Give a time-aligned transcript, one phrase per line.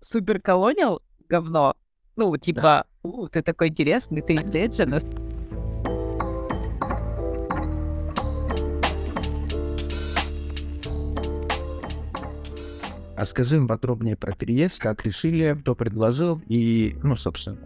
[0.00, 1.74] супер колониал говно.
[2.16, 5.28] Ну, типа, у, ты такой интересный, ты Legend.
[13.16, 17.58] А скажи подробнее про переезд, как решили, кто предложил и, ну, собственно,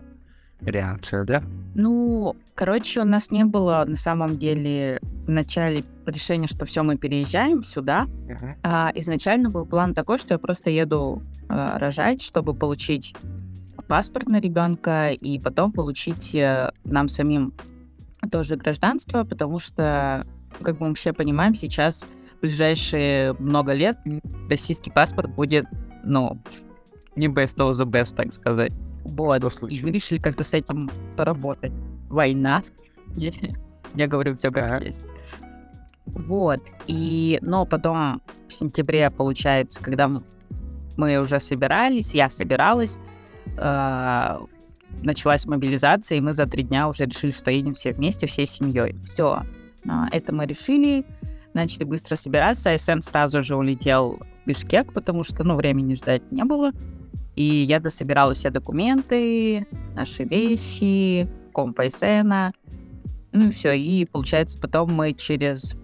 [0.64, 1.42] реакция, да?
[1.74, 6.96] Ну, короче, у нас не было на самом деле в начале решения, что все, мы
[6.96, 8.04] переезжаем сюда.
[8.04, 8.56] Мгм.
[8.62, 13.14] А, изначально был план такой, что я просто еду а, рожать, чтобы получить
[13.88, 17.52] паспорт на ребенка и потом получить э, нам самим
[18.30, 20.24] тоже гражданство, потому что,
[20.62, 22.06] как мы все понимаем, сейчас
[22.38, 23.98] в ближайшие много лет
[24.48, 25.66] российский паспорт будет,
[26.04, 26.40] ну,
[27.16, 28.72] не best of the best, так сказать.
[29.04, 29.42] Вот.
[29.68, 31.72] И мы решили как-то с этим поработать.
[32.08, 32.62] Война.
[33.94, 34.84] Я говорю все как Ага.
[34.84, 35.04] есть.
[36.06, 36.60] Вот.
[36.86, 40.10] И, но потом в сентябре, получается, когда
[40.96, 42.98] мы уже собирались, я собиралась,
[43.58, 44.42] а,
[45.02, 48.94] началась мобилизация, и мы за три дня уже решили, что едем все вместе, всей семьей.
[49.10, 49.42] Все.
[50.12, 51.04] Это мы решили,
[51.54, 52.72] начали быстро собираться.
[52.72, 56.72] АСН сразу же улетел в Бишкек, потому что, ну, времени ждать не было.
[57.34, 62.52] И я дособирала все документы, наши вещи, комп АСНа.
[63.32, 63.72] Ну и все.
[63.72, 65.76] И получается, потом мы через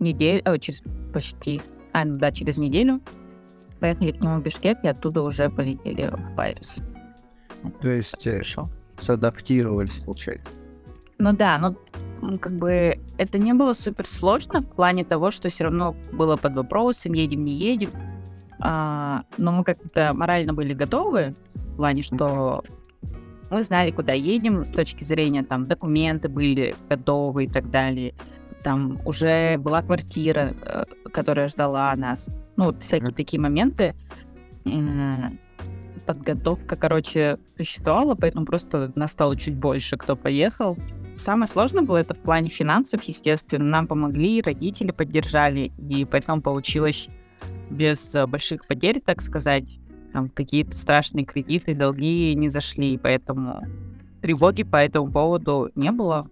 [0.00, 0.82] неделю, о, через
[1.12, 1.60] почти,
[1.92, 3.00] а, ну да, через неделю
[3.80, 6.80] поехали к нему в Бишкек, и оттуда уже полетели в Пайрус.
[7.80, 8.68] То есть э, Хорошо.
[8.98, 10.48] садаптировались, получается.
[11.18, 15.64] Ну да, ну как бы это не было супер сложно в плане того, что все
[15.64, 17.90] равно было под вопросом, едем, не едем.
[18.60, 22.62] А, но мы как-то морально были готовы в плане, что
[23.50, 28.14] мы знали, куда едем с точки зрения там документы были готовы и так далее.
[28.62, 32.28] Там уже была квартира, э, которая ждала нас.
[32.56, 33.94] Ну, вот всякие такие моменты.
[36.06, 40.76] Подготовка, короче, существовала, поэтому просто нас стало чуть больше, кто поехал.
[41.16, 43.64] Самое сложное было это в плане финансов, естественно.
[43.64, 47.08] Нам помогли, родители поддержали, и поэтому получилось
[47.70, 49.78] без э, больших потерь, так сказать.
[50.12, 53.62] Там какие-то страшные кредиты, долги не зашли, поэтому
[54.22, 56.28] тревоги по этому поводу не было.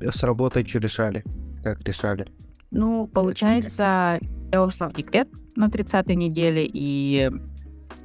[0.00, 1.24] С работой что решали?
[1.62, 2.26] Как решали?
[2.70, 4.18] Ну, получается,
[4.52, 7.30] я ушла в декрет на 30-й неделе, и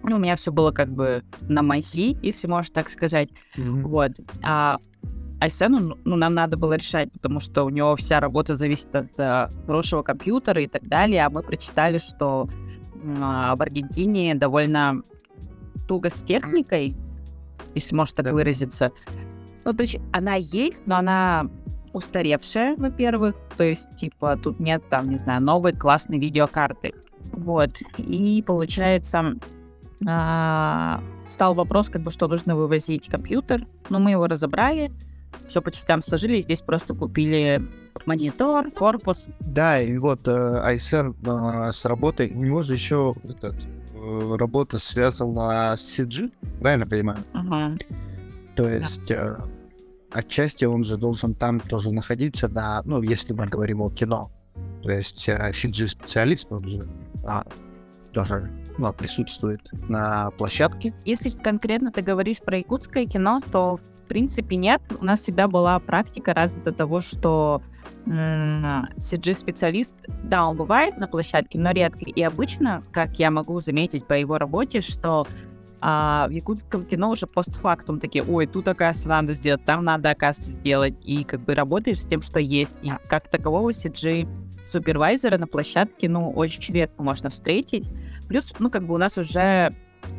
[0.03, 3.30] ну, у меня все было как бы на мази, если можно так сказать.
[3.58, 3.84] Мгм.
[3.84, 4.12] Вот.
[4.44, 4.78] А
[5.44, 9.20] Айсену, ну, ну, нам надо было решать, потому что у него вся работа зависит от
[9.20, 11.26] э, хорошего компьютера и так далее.
[11.26, 12.48] А мы прочитали, что
[13.22, 15.02] а, в Аргентине довольно
[15.86, 16.96] туго с техникой,
[17.76, 18.32] если можно так Да.
[18.34, 18.92] выразиться.
[19.66, 21.50] Ну, то есть она есть, но она
[21.92, 23.36] устаревшая, во-первых.
[23.58, 26.94] То есть, типа, тут нет, там, не знаю, новой классной видеокарты.
[27.34, 27.82] Вот.
[27.98, 29.36] И получается,
[30.08, 33.68] а, стал вопрос, как бы, что нужно вывозить компьютер.
[33.90, 34.90] Но мы его разобрали,
[35.48, 37.62] все по частям сложили, и здесь просто купили
[38.06, 39.26] монитор, корпус.
[39.40, 43.56] Да, и вот э, Айсен э, с работой, у него же еще этот,
[43.96, 47.20] э, работа связана с CG, правильно понимаю?
[47.34, 47.78] Ага.
[48.56, 49.38] То есть э,
[50.12, 54.32] отчасти он же должен там тоже находиться, на, ну, если мы говорим о кино.
[54.84, 56.88] То есть э, CG-специалист, он же
[57.26, 57.46] а,
[58.12, 60.94] тоже ну, присутствует на площадке.
[61.06, 64.79] Если конкретно ты говоришь про якутское кино, то в принципе нет.
[65.01, 67.63] У нас всегда была практика развита того, что
[68.06, 72.06] CG-специалист, да, он бывает на площадке, но редко.
[72.06, 75.25] И обычно, как я могу заметить по его работе, что
[75.81, 80.52] а, в якутском кино уже постфактум такие, ой, тут, оказывается, надо сделать, там надо, оказывается,
[80.52, 80.94] сделать.
[81.03, 82.75] И как бы работаешь с тем, что есть.
[82.84, 84.28] И как такового CG
[84.63, 87.90] супервайзера на площадке, ну, очень редко можно встретить.
[88.28, 89.73] Плюс, ну, как бы у нас уже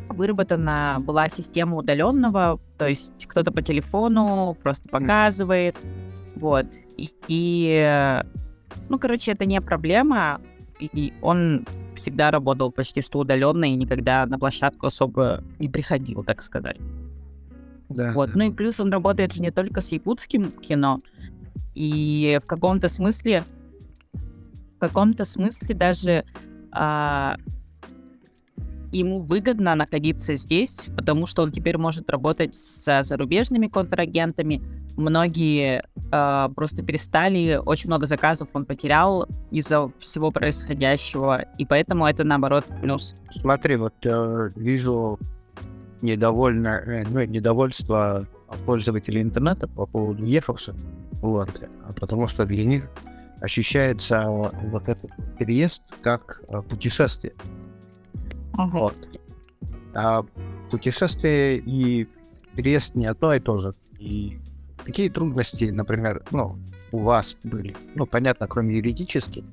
[0.09, 5.77] выработана была система удаленного, то есть кто-то по телефону просто показывает,
[6.37, 6.67] вот.
[6.97, 8.23] И, и,
[8.89, 10.41] ну, короче, это не проблема,
[10.79, 16.43] и он всегда работал почти что удаленно и никогда на площадку особо не приходил, так
[16.43, 16.77] сказать.
[17.89, 18.13] Да.
[18.13, 18.35] Вот.
[18.35, 21.01] Ну и плюс он работает же не только с якутским кино,
[21.75, 23.45] и в каком-то смысле,
[24.13, 26.25] в каком-то смысле даже
[26.73, 27.37] а,
[28.95, 34.63] ему выгодно находиться здесь, потому что он теперь может работать с зарубежными контрагентами.
[34.97, 42.23] Многие а, просто перестали, очень много заказов он потерял из-за всего происходящего, и поэтому это
[42.25, 43.17] наоборот плюс.
[43.31, 45.19] Смотри, вот э, вижу
[46.01, 48.27] недовольно, э, ну, недовольство
[48.65, 50.77] пользователей интернета по поводу ехавших,
[51.21, 51.51] вот,
[51.89, 52.89] а потому что для них
[53.41, 56.63] ощущается вот этот переезд как э,
[58.57, 58.81] путешествие.
[58.81, 58.95] Вот.
[59.95, 60.25] А
[60.71, 62.09] путешествие и
[62.55, 63.75] переезд не одно и то же.
[63.99, 64.39] И
[64.85, 66.57] какие трудности, например, ну,
[66.93, 67.77] у вас были?
[67.95, 69.45] Ну, понятно, кроме юридических.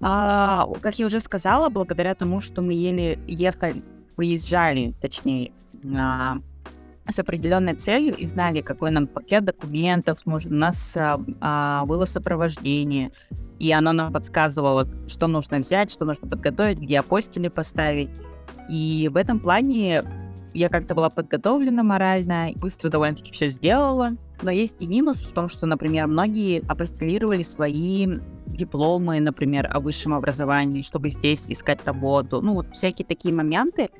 [0.00, 3.82] А, как я уже сказала, благодаря тому, что мы еле ехали,
[4.16, 5.52] выезжали, точнее,
[5.96, 6.38] а,
[7.10, 10.52] с определенной целью и знали, какой нам пакет документов нужен.
[10.52, 13.10] У нас а, а, было сопровождение,
[13.58, 18.10] и оно нам подсказывало, что нужно взять, что нужно подготовить, где апостили поставить.
[18.68, 20.04] И в этом плане
[20.54, 24.12] я как-то была подготовлена морально, быстро довольно-таки все сделала.
[24.42, 28.06] Но есть и минус в том, что, например, многие апостелировали свои
[28.46, 32.40] дипломы, например, о высшем образовании, чтобы здесь искать работу.
[32.40, 33.90] Ну, вот всякие такие моменты,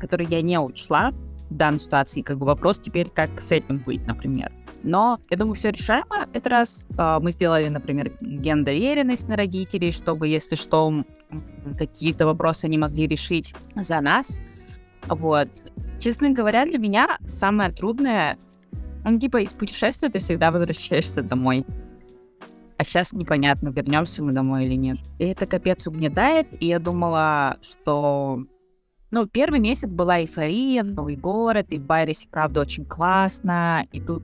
[0.00, 1.12] которые я не учла
[1.50, 2.22] в данной ситуации.
[2.22, 4.52] Как бы вопрос теперь, как с этим быть, например.
[4.82, 6.28] Но я думаю, все решаемо.
[6.32, 11.04] Это раз э, мы сделали, например, гендоверенность на родителей, чтобы, если что,
[11.76, 14.40] какие-то вопросы они могли решить за нас.
[15.08, 15.48] Вот.
[15.98, 18.38] Честно говоря, для меня самое трудное,
[19.04, 21.64] ну, типа, из путешествия ты всегда возвращаешься домой.
[22.76, 24.98] А сейчас непонятно, вернемся мы домой или нет.
[25.18, 28.44] И это капец угнетает, и я думала, что...
[29.10, 34.22] Ну, первый месяц была эйфория, новый город, и в Байресе, правда, очень классно, и тут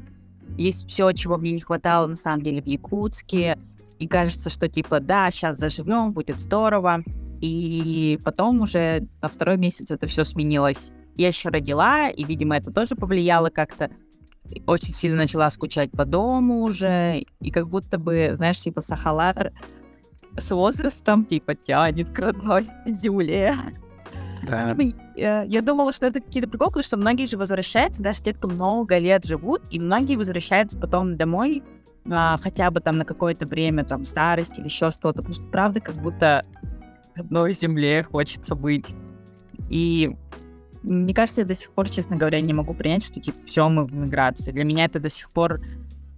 [0.56, 3.58] есть все, чего мне не хватало, на самом деле, в Якутске,
[3.98, 7.02] и кажется, что, типа, да, сейчас заживем, будет здорово.
[7.40, 10.92] И потом уже на второй месяц это все сменилось.
[11.16, 13.90] Я еще родила, и, видимо, это тоже повлияло как-то.
[14.66, 19.52] Очень сильно начала скучать по дому уже, и как будто бы, знаешь, типа Сахалар
[20.36, 23.54] с возрастом, типа, тянет к родной земле.
[24.48, 24.74] Да.
[24.74, 28.32] Типа, я, я думала, что это какие-то приколы, потому что многие же возвращаются, даже те,
[28.34, 31.62] кто много лет живут, и многие возвращаются потом домой,
[32.10, 35.80] а, хотя бы там на какое-то время, там, старость или еще что-то, потому что, правда,
[35.80, 36.44] как будто
[37.16, 38.86] одной земле хочется быть.
[39.70, 40.14] И
[40.82, 43.86] мне кажется, я до сих пор, честно говоря, не могу принять, что типа все мы
[43.86, 44.52] в миграции.
[44.52, 45.60] Для меня это до сих пор,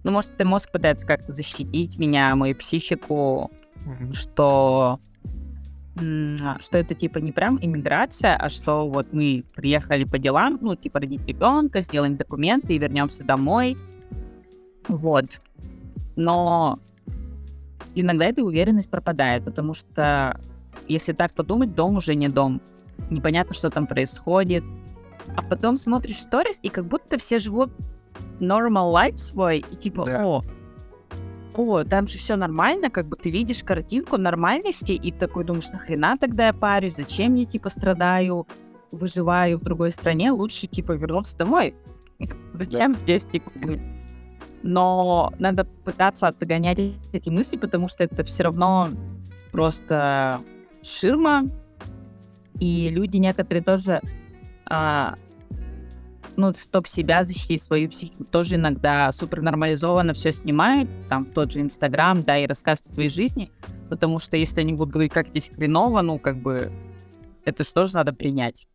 [0.03, 3.49] ну, может, это мозг пытается как-то защитить меня, мою психику,
[3.85, 4.13] mm-hmm.
[4.13, 4.99] что
[5.97, 10.99] что это типа не прям иммиграция, а что вот мы приехали по делам, ну, типа
[10.99, 13.77] родить ребенка, сделаем документы и вернемся домой.
[14.87, 15.41] Вот.
[16.15, 16.79] Но
[17.95, 20.39] иногда эта уверенность пропадает, потому что
[20.87, 22.61] если так подумать, дом уже не дом.
[23.09, 24.63] Непонятно, что там происходит.
[25.35, 27.71] А потом смотришь сторис, и как будто все живут
[28.39, 30.25] normal life свой, и типа, да.
[30.25, 30.43] о,
[31.57, 36.17] о, там же все нормально, как бы ты видишь картинку нормальности, и такой думаешь, нахрена
[36.17, 38.47] тогда я парюсь, зачем я, типа, страдаю,
[38.91, 41.75] выживаю в другой стране, лучше, типа, вернуться домой.
[42.53, 43.51] Зачем здесь, типа?
[44.63, 46.79] Но надо пытаться отгонять
[47.11, 48.89] эти мысли, потому что это все равно
[49.51, 50.41] просто
[50.81, 51.49] ширма,
[52.59, 54.01] и люди некоторые тоже,
[54.65, 55.15] а,
[56.37, 61.61] ну, чтобы себя защитить, свою психику, тоже иногда супер нормализованно все снимают, там, тот же
[61.61, 63.51] Инстаграм, да, и рассказывают о своей жизни,
[63.89, 66.71] потому что если они будут говорить, как здесь хреново, ну, как бы,
[67.43, 68.67] это же надо принять.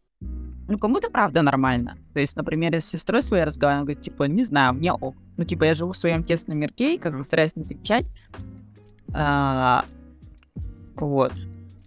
[0.68, 1.98] Ну, кому-то правда нормально.
[2.14, 5.16] То есть, например, с сестрой своей разговариваю, говорит, типа, не знаю, мне ок.
[5.36, 8.06] Ну, типа, я живу в своем тесном мирке, и как бы стараюсь не замечать.
[9.12, 9.84] А,
[10.96, 11.32] вот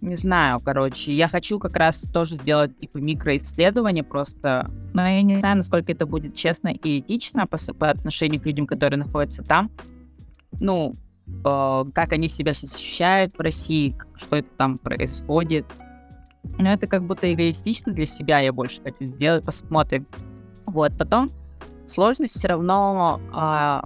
[0.00, 5.38] не знаю, короче, я хочу как раз тоже сделать типа микроисследование просто, но я не
[5.38, 9.70] знаю, насколько это будет честно и этично по, по отношению к людям, которые находятся там.
[10.60, 10.94] Ну,
[11.26, 15.66] э, как они себя ощущают в России, что это там происходит.
[16.58, 20.06] Но это как будто эгоистично для себя, я больше хочу сделать, посмотрим.
[20.66, 21.30] Вот, потом
[21.86, 23.20] сложность все равно...
[23.34, 23.80] Э,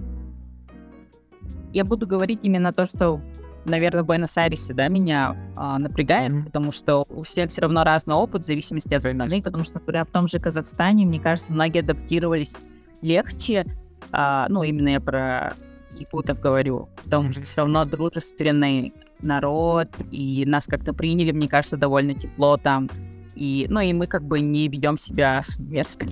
[1.73, 3.21] я буду говорить именно то, что
[3.65, 6.45] наверное, в Буэнос-Айресе, да, меня а, напрягает, mm-hmm.
[6.45, 10.05] потому что у всех все равно разный опыт в зависимости от страны, потому что, например,
[10.05, 12.55] в том же Казахстане, мне кажется, многие адаптировались
[13.01, 13.65] легче,
[14.11, 15.55] а, ну, именно я про
[15.97, 22.13] якутов говорю, потому что все равно дружественный народ, и нас как-то приняли, мне кажется, довольно
[22.13, 22.89] тепло там,
[23.35, 26.07] и, ну, и мы как бы не ведем себя мерзко,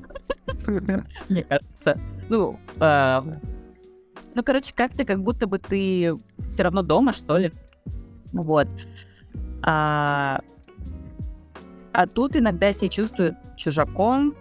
[1.30, 2.00] мне кажется.
[2.30, 3.24] Ну, а,
[4.36, 6.16] ну, короче, как-то как будто бы ты
[6.48, 7.52] все равно дома, что ли.
[8.32, 8.68] Вот.
[9.64, 10.42] А,
[11.92, 14.36] а тут иногда себя чувствую чужаком.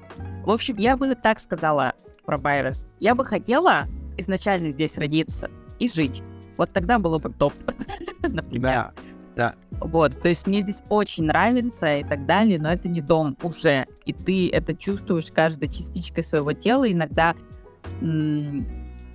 [0.45, 2.87] В общем, я бы так сказала про Байрос.
[3.01, 6.23] Я бы хотела изначально здесь родиться и жить.
[6.57, 7.55] Вот тогда было бы топ,
[8.23, 8.61] например.
[8.61, 8.93] Да,
[9.37, 9.55] да.
[9.81, 13.87] Вот, то есть мне здесь очень нравится и так далее, но это не дом уже.
[14.05, 16.91] И ты это чувствуешь каждой частичкой своего тела.
[16.91, 17.35] Иногда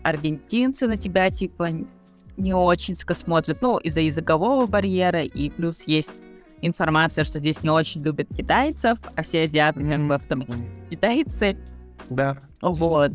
[0.04, 1.70] аргентинцы на тебя, типа,
[2.38, 6.16] не очень смотрят, ну, из-за языкового барьера, и плюс есть
[6.62, 10.20] информация, что здесь не очень любят китайцев, а все азиаты как бы
[10.90, 11.58] китайцы.
[12.10, 12.38] Да.
[12.62, 13.12] Вот.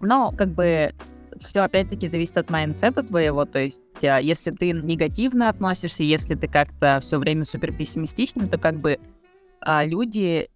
[0.00, 0.94] Но как бы
[1.38, 6.34] все опять-таки зависит от mindset а твоего, то есть а, если ты негативно относишься, если
[6.34, 8.98] ты как-то все время супер пессимистичный, то как бы
[9.60, 10.48] а, люди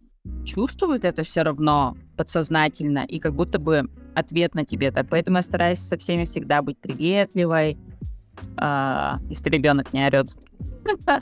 [0.44, 5.08] чувствуют это все равно подсознательно и как будто бы ответно тебе так.
[5.10, 7.76] Поэтому я стараюсь со всеми всегда быть приветливой,
[8.56, 10.36] а, если ребенок не орет.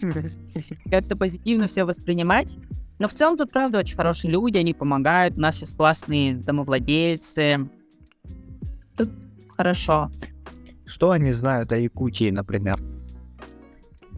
[0.90, 2.58] Как-то позитивно все воспринимать.
[2.98, 5.38] Но в целом тут, правда, очень хорошие люди, они помогают.
[5.38, 7.66] У нас сейчас классные домовладельцы.
[8.98, 9.08] Тут
[9.56, 10.10] хорошо.
[10.84, 12.78] Что они знают о Якутии, например?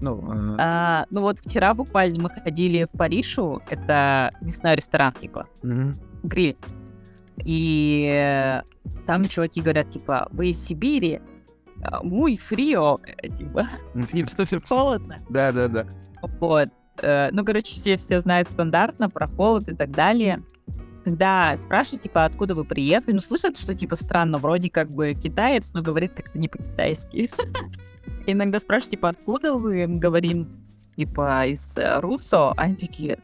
[0.01, 0.57] Ну, э...
[0.59, 6.57] а, ну вот вчера буквально мы ходили в Паришу, это мясной ресторан, типа, mm гриль.
[7.45, 8.61] И
[9.07, 11.21] там чуваки говорят, типа, вы из Сибири,
[12.03, 12.99] muy фрио,
[13.37, 13.69] типа,
[14.31, 15.19] супер холодно.
[15.29, 15.87] Да-да-да.
[16.39, 16.69] Вот.
[16.99, 20.43] Э, ну, короче, все все знают стандартно про холод и так далее.
[21.05, 25.73] Когда спрашивают, типа, откуда вы приехали, ну, слышат, что, типа, странно, вроде как бы китаец,
[25.75, 27.31] но говорит как-то не по-китайски.
[28.27, 30.49] Иногда спрашивают, типа, откуда вы, говорим,
[30.97, 33.19] типа, из э, Руссо, а они такие,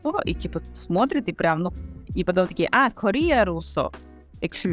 [0.00, 0.20] что?
[0.24, 1.72] И, типа, смотрят и прям, ну,
[2.14, 3.90] и потом такие, а, Корея Руссо.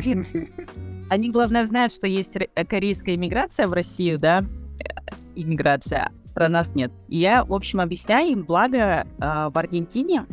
[1.10, 4.44] Они, главное, знают, что есть э, корейская иммиграция в Россию, да,
[4.80, 6.92] э, иммиграция, про нас нет.
[7.08, 10.25] И я, в общем, объясняю им, благо э, в Аргентине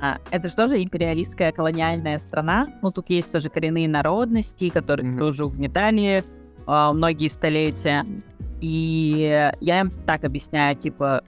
[0.00, 2.68] а, это же тоже империалистская колониальная страна.
[2.82, 5.18] Ну, тут есть тоже коренные народности, которые mm-hmm.
[5.18, 6.24] тоже угнетали
[6.66, 8.06] э, многие столетия.
[8.60, 11.22] И я им так объясняю, типа,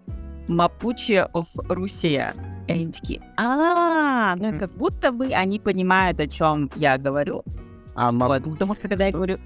[0.49, 2.35] Мапуче of Russia.
[2.67, 7.43] И они такие, а, ну как будто бы они понимают, о чем я говорю.
[7.95, 9.39] А вот, потому что когда я говорю,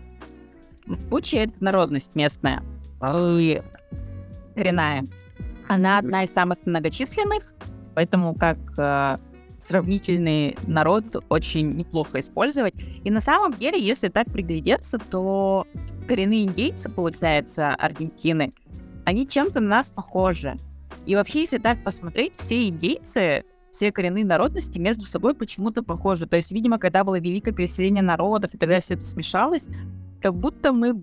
[0.87, 2.63] Мапуче это народность местная,
[4.55, 5.05] коренная.
[5.67, 7.55] Она одна из самых многочисленных,
[7.95, 9.17] поэтому как э,
[9.59, 12.75] сравнительный народ очень неплохо использовать.
[13.03, 15.67] И на самом деле, если так приглядеться, то
[16.07, 18.53] коренные индейцы, получается, Аргентины,
[19.07, 20.57] они чем-то на нас похожи.
[21.07, 26.27] И вообще, если так посмотреть, все индейцы, все коренные народности между собой почему-то похожи.
[26.27, 29.69] То есть, видимо, когда было великое переселение народов, и тогда все это смешалось,
[30.23, 31.03] как будто мы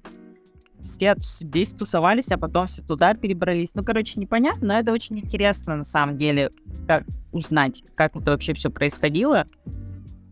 [0.84, 3.76] все здесь тусовались, а потом все туда перебрались.
[3.76, 6.52] Ну, короче, непонятно, но это очень интересно на самом деле,
[6.88, 9.48] как узнать, как это вообще все происходило.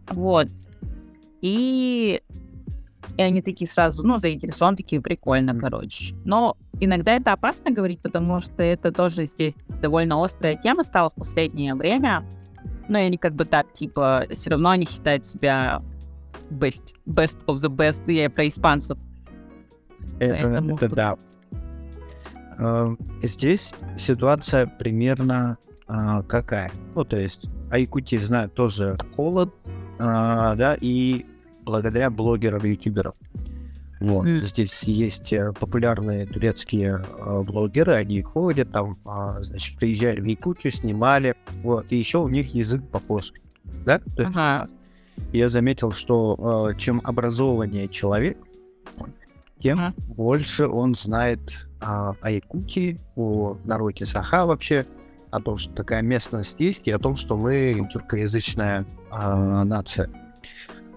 [0.09, 0.47] Вот.
[1.41, 2.21] И
[3.19, 6.15] и они такие сразу, ну, заинтересованы, такие, прикольно, короче.
[6.23, 11.15] Но иногда это опасно говорить, потому что это тоже здесь довольно острая тема стала в
[11.15, 12.25] последнее время.
[12.87, 15.83] Но они как бы так, типа, все равно они считают себя
[16.49, 18.97] best, best of the best, я про испанцев.
[20.17, 20.75] Это, Поэтому...
[20.77, 21.15] это да.
[22.57, 22.97] Uh,
[23.27, 25.57] здесь ситуация примерно
[25.89, 26.71] uh, какая?
[26.95, 29.53] Ну, то есть, о Якутии знают тоже холод,
[29.97, 31.25] uh, да, и
[31.69, 33.13] благодаря блогерам и ютуберам.
[33.99, 34.25] Вот.
[34.25, 34.39] Mm.
[34.39, 40.71] Здесь есть э, популярные турецкие э, блогеры, они ходят там, э, значит, приезжали в Якутию,
[40.71, 43.33] снимали, вот, и еще у них язык похож,
[43.85, 43.99] да?
[43.99, 44.69] То есть, ага.
[45.33, 48.37] Я заметил, что э, чем образованнее человек,
[49.61, 49.93] тем ага.
[50.15, 51.41] больше он знает
[51.81, 54.85] э, о Якутии, о народе Саха вообще,
[55.29, 60.09] о том, что такая местность есть, и о том, что мы тюркоязычная э, нация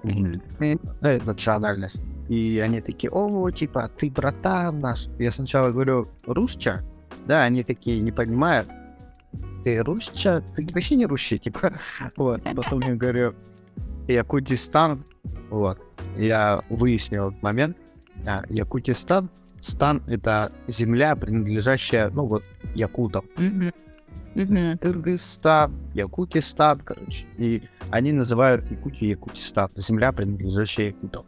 [0.02, 1.24] mm-hmm.
[1.24, 2.02] национальность.
[2.28, 5.08] И они такие, о, типа, ты братан наш.
[5.18, 6.82] Я сначала говорю, русча?
[7.26, 8.68] Да, они такие не понимают.
[9.64, 10.42] Ты русча?
[10.56, 11.72] Ты вообще не русча, типа.
[12.16, 12.42] Вот.
[12.42, 13.34] Потом я говорю,
[14.08, 15.04] Якутистан.
[15.50, 15.78] Вот.
[16.16, 17.76] Я выяснил этот момент.
[18.26, 19.28] А, Якутистан.
[19.62, 22.42] Стан— это земля, принадлежащая, ну вот,
[22.74, 23.24] якутам.
[23.36, 23.74] Mm-hmm.
[24.34, 27.26] Кыргызстан, Якутистан, короче.
[27.38, 31.24] И они называют Якутию Якутистан, земля, принадлежащая Якутам.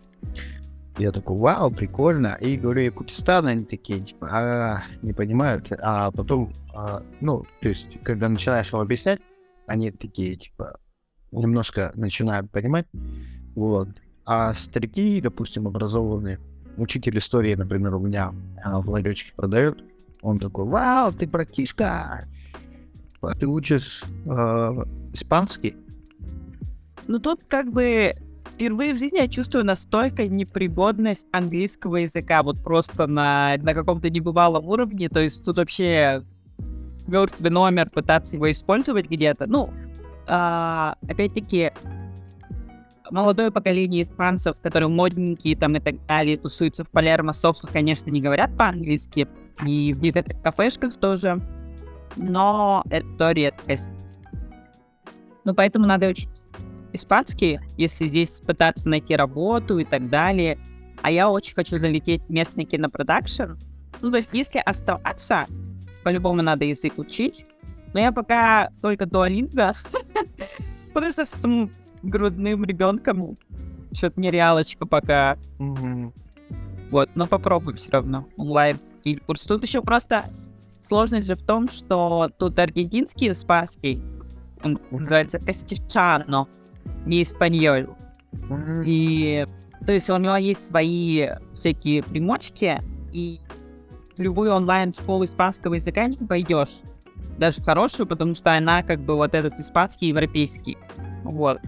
[0.99, 2.37] Я такой, вау, прикольно.
[2.41, 5.73] И говорю, Якутистан, они такие, типа, а, не понимают.
[5.83, 9.21] А потом, а, ну, то есть, когда начинаешь им объяснять,
[9.67, 10.79] они такие, типа,
[11.33, 12.87] немножко начинают понимать.
[13.57, 13.89] Вот.
[14.25, 16.39] А старики, допустим, образованные,
[16.77, 18.33] учитель истории, например, у меня
[18.63, 19.83] а, в ларечке продает,
[20.23, 22.27] он такой, вау, ты братишка,
[23.33, 25.76] ты учишь э, испанский?
[27.07, 28.14] Ну тут как бы
[28.54, 34.64] впервые в жизни я чувствую настолько непригодность английского языка, вот просто на, на каком-то небывалом
[34.66, 36.23] уровне, то есть тут вообще
[37.07, 39.47] мертвый номер, пытаться его использовать где-то.
[39.47, 39.71] Ну,
[40.26, 41.73] а, опять-таки,
[43.11, 48.21] молодое поколение испанцев, которые модненькие там и так далее, тусуются в Палермо, собственно, конечно, не
[48.21, 49.28] говорят по-английски,
[49.64, 51.40] и в некоторых кафешках тоже
[52.16, 53.90] но это редкость.
[55.44, 56.28] Ну, поэтому надо учить
[56.92, 60.59] испанский, если здесь пытаться найти работу и так далее.
[61.02, 63.54] А я очень хочу залететь в местный кинопродакшн.
[64.00, 65.47] Ну, то есть, если оставаться,
[66.02, 67.47] по-любому надо язык учить.
[67.92, 69.75] Но я пока только дуалинга.
[70.92, 71.47] Просто с
[72.02, 73.37] грудным ребенком.
[73.92, 75.37] Что-то нереалочка пока.
[76.90, 78.26] Вот, но попробуем все равно.
[78.37, 78.78] Онлайн
[79.26, 79.44] курс.
[79.44, 80.25] Тут еще просто
[80.85, 84.03] сложность же в том, что тут аргентинский испанский,
[84.62, 86.47] он называется Кастичано,
[87.07, 87.88] не испаньоль.
[88.85, 89.47] И
[89.87, 93.41] то есть у него есть свои всякие примочки, и
[94.17, 96.81] в любую онлайн-школу испанского языка не пойдешь.
[97.38, 100.79] Даже в хорошую, потому что она как бы вот этот испанский европейский.
[101.25, 101.59] Вот.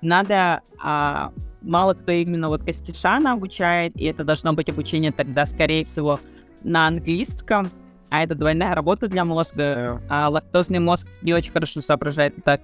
[0.00, 5.84] Надо а, мало кто именно вот Кастишана обучает, и это должно быть обучение тогда, скорее
[5.84, 6.18] всего,
[6.64, 7.70] на английском,
[8.12, 12.60] а это двойная работа для мозга, а лактозный мозг не очень хорошо соображает так.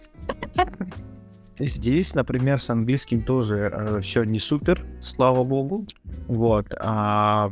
[1.59, 5.87] Здесь, например, с английским тоже э, все не супер, слава богу.
[6.26, 6.67] Вот.
[6.78, 7.50] А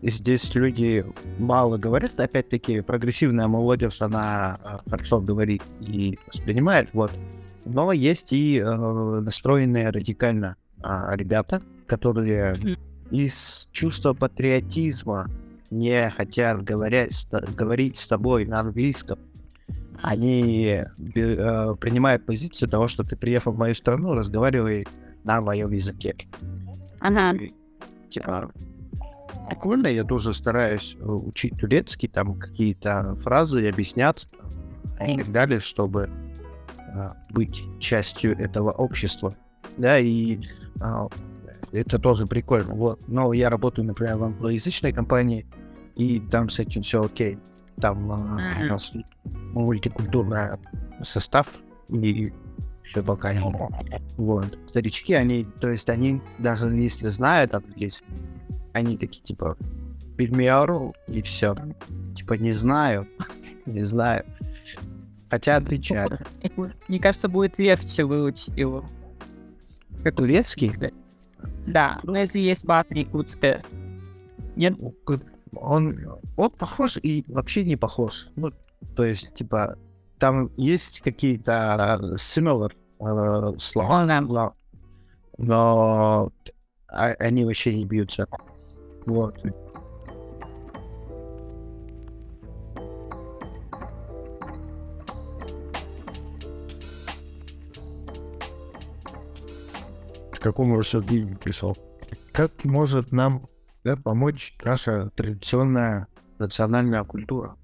[0.00, 1.04] здесь люди
[1.38, 2.20] мало говорят.
[2.20, 6.88] Опять-таки, прогрессивная молодежь, она э, хорошо говорит и воспринимает.
[6.92, 7.10] Вот.
[7.64, 12.56] Но есть и э, настроенные радикально э, ребята, которые
[13.10, 15.28] из чувства патриотизма
[15.70, 19.18] не хотят говорять, говорить с тобой на английском.
[20.02, 24.86] Они э, принимают позицию того, что ты приехал в мою страну, разговаривай
[25.24, 26.14] на моем языке.
[27.00, 27.38] Ага.
[28.10, 28.52] Типа,
[29.48, 34.28] прикольно, я тоже стараюсь э, учить турецкий, там какие-то фразы объяснять
[35.00, 36.08] и так далее, чтобы
[36.96, 39.36] а, быть частью этого общества.
[39.76, 40.40] Да, и
[40.80, 41.06] а,
[41.80, 42.74] это тоже прикольно.
[42.74, 43.06] Вот.
[43.08, 45.46] Но я работаю, например, в англоязычной компании,
[45.94, 47.38] и там с этим все окей.
[47.80, 48.92] Там а, у нас
[49.52, 50.58] мультикультурный
[51.02, 51.48] состав,
[51.88, 52.32] и
[52.82, 53.40] все пока не
[54.16, 54.58] Вот.
[54.68, 58.06] Старички, они, то есть они, даже если знают английский,
[58.72, 59.56] они такие, типа,
[60.16, 61.54] примеру, и все.
[62.14, 63.06] Типа, не знаю,
[63.66, 64.24] не знаю.
[65.28, 66.12] Хотя отвечать.
[66.88, 68.84] Мне кажется, будет легче выучить его.
[70.02, 70.72] Как турецкий?
[71.66, 73.64] Да, но если есть батарея якутская.
[74.56, 74.74] Нет?
[75.54, 75.98] Он,
[76.36, 78.28] он похож и вообще не похож.
[78.36, 78.52] Ну,
[78.94, 79.76] то есть, типа,
[80.18, 84.52] там есть какие-то similar э, слова, но,
[85.38, 86.32] но
[86.88, 88.26] они вообще не бьются.
[89.06, 89.38] Вот.
[100.38, 101.76] Какому рассуждению пришел.
[102.32, 103.48] Как может нам
[103.84, 107.56] да, помочь наша традиционная национальная культура?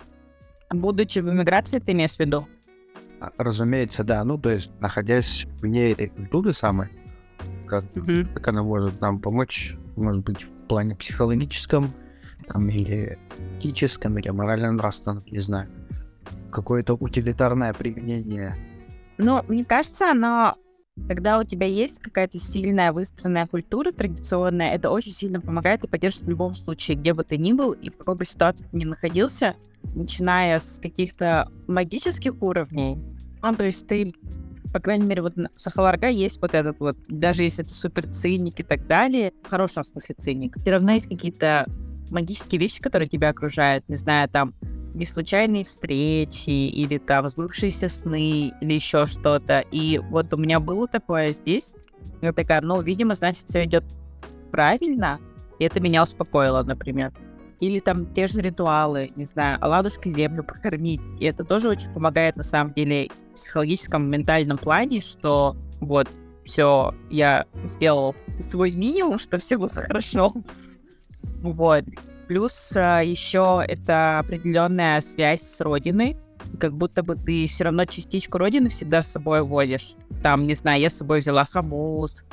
[0.70, 2.46] Будучи в эмиграции, ты имеешь в виду?
[3.20, 4.24] А, разумеется, да.
[4.24, 6.88] Ну, то есть, находясь вне этой культуры самой,
[7.66, 8.34] как, mm-hmm.
[8.34, 11.92] как она может нам помочь, может быть, в плане психологическом,
[12.46, 13.18] там, или
[13.58, 15.68] этическом, или морально-нравственном, не знаю.
[16.50, 18.56] Какое-то утилитарное применение.
[19.18, 20.54] Ну, мне кажется, она
[21.12, 26.26] когда у тебя есть какая-то сильная выстроенная культура традиционная, это очень сильно помогает и поддерживает
[26.26, 28.84] в любом случае, где бы ты ни был и в какой бы ситуации ты ни
[28.84, 29.56] находился,
[29.94, 32.98] начиная с каких-то магических уровней.
[33.42, 34.14] Ну, то есть ты,
[34.72, 38.60] по крайней мере, вот со Саларга есть вот этот вот, даже если это супер циник
[38.60, 41.66] и так далее, в хорошем смысле циник, все равно есть какие-то
[42.10, 44.54] магические вещи, которые тебя окружают, не знаю, там,
[44.94, 49.60] не случайные встречи или там сбывшиеся сны или еще что-то.
[49.70, 51.72] И вот у меня было такое здесь.
[52.20, 53.84] Я такая, ну, видимо, значит, все идет
[54.50, 55.20] правильно.
[55.58, 57.12] И это меня успокоило, например.
[57.60, 61.02] Или там те же ритуалы, не знаю, оладушкой землю покормить.
[61.20, 66.08] И это тоже очень помогает, на самом деле, в психологическом, ментальном плане, что вот,
[66.44, 70.32] все, я сделал свой минимум, что все будет хорошо.
[71.40, 71.84] Вот.
[72.32, 76.16] Плюс а, еще это определенная связь с родиной,
[76.58, 79.96] как будто бы ты все равно частичку родины всегда с собой водишь.
[80.22, 82.24] Там, не знаю, я с собой взяла хамус,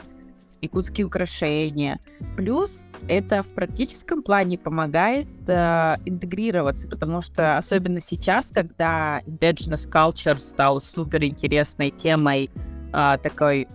[0.62, 1.99] якутские украшения.
[2.38, 10.39] Плюс это в практическом плане помогает э, интегрироваться, потому что особенно сейчас, когда indigenous culture
[10.39, 12.49] стал супер интересной темой,
[12.93, 13.67] э, такой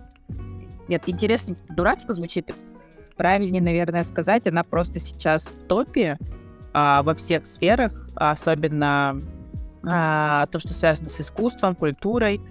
[0.87, 2.51] нет, интересно, дурацко звучит,
[3.15, 6.17] правильнее, наверное, сказать, она просто сейчас в топе
[6.73, 9.21] а, во всех сферах, особенно
[9.83, 12.41] а, то, что связано с искусством, культурой,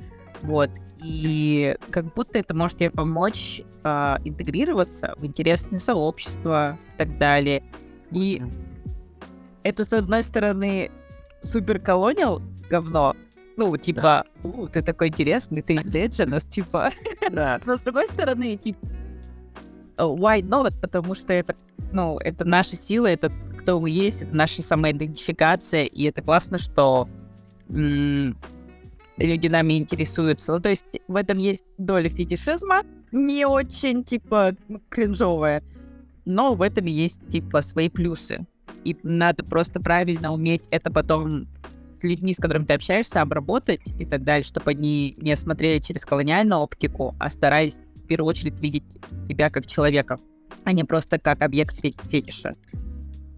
[0.43, 0.71] вот.
[1.03, 7.63] И как будто это может ей помочь а, интегрироваться в интересные сообщества и так далее.
[8.11, 8.43] И
[9.63, 10.91] это, с одной стороны,
[11.43, 13.15] супер колониал говно.
[13.57, 16.91] Ну, типа, у, ты такой интересный, ты Indigenous, типа.
[17.31, 17.61] Да.
[17.65, 18.79] Но с другой стороны, типа,
[19.97, 20.75] why not?
[20.81, 21.55] Потому что это,
[21.93, 27.09] ну, это наша сила, это кто мы есть, это наша самоидентификация, и это классно, что
[27.69, 28.37] м,
[29.17, 30.53] люди нами интересуются.
[30.53, 34.57] Ну, то есть в этом есть доля фетишизма, не очень, типа,
[34.89, 35.63] кринжовая,
[36.25, 38.47] но в этом есть, типа, свои плюсы.
[38.85, 41.47] И надо просто правильно уметь это потом
[42.01, 46.05] с людьми, с которыми ты общаешься, обработать и так далее, чтобы они не смотрели через
[46.05, 48.85] колониальную оптику, а старались в первую очередь видеть
[49.29, 50.19] тебя как человека,
[50.65, 52.55] а не просто как объект фе- фетиша.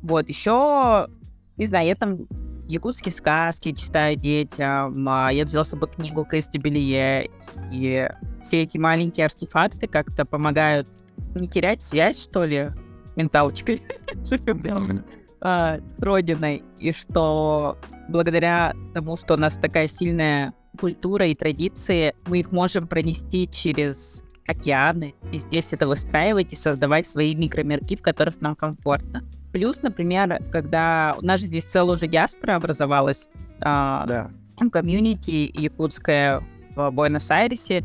[0.03, 1.09] Вот, еще,
[1.57, 2.27] не знаю, я там
[2.69, 7.31] якутские сказки читаю детям, а, я взяла с собой книгу Кейс Дюбелье,
[7.73, 8.09] и
[8.43, 10.89] все эти маленькие артефакты как-то помогают
[11.35, 12.71] не терять связь, что ли,
[13.07, 13.83] с менталочкой,
[15.41, 22.15] а, с родиной, и что благодаря тому, что у нас такая сильная культура и традиции,
[22.27, 28.03] мы их можем пронести через океаны, и здесь это выстраивать и создавать свои микромирки, в
[28.03, 29.23] которых нам комфортно.
[29.53, 33.29] Плюс, например, когда у нас же здесь целая уже диаспора образовалась,
[33.61, 34.31] а, Да.
[34.71, 36.41] комьюнити якутское
[36.75, 37.85] в Буэнос-Айресе,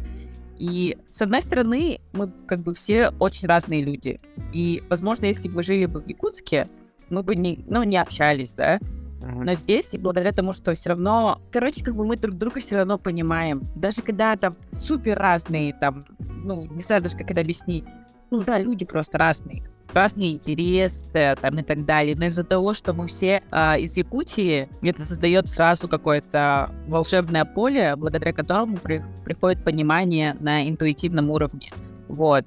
[0.62, 4.20] и с одной стороны, мы как бы все очень разные люди.
[4.54, 6.68] И, возможно, если бы мы жили бы в Якутске,
[7.10, 8.80] мы бы не, ну, не общались, да?
[9.22, 9.44] Мгм.
[9.44, 12.98] Но здесь, благодаря тому, что все равно, короче, как бы мы друг друга все равно
[12.98, 13.64] понимаем.
[13.76, 17.86] Даже когда там супер разные, там, ну, не знаю даже, как это объяснить.
[18.32, 19.64] Ну да, люди просто разные.
[19.94, 22.16] Разные интересы, там, и так далее.
[22.16, 27.96] Но из-за того, что мы все а, из Якутии, это создает сразу какое-то волшебное поле,
[27.98, 31.74] благодаря которому при- приходит понимание на интуитивном уровне.
[32.08, 32.46] Вот.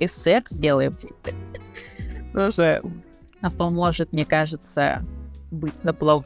[0.00, 0.96] И секс делаем.
[2.32, 2.82] Тоже
[3.42, 5.04] а, поможет, мне кажется,
[5.50, 6.24] быть на плаву.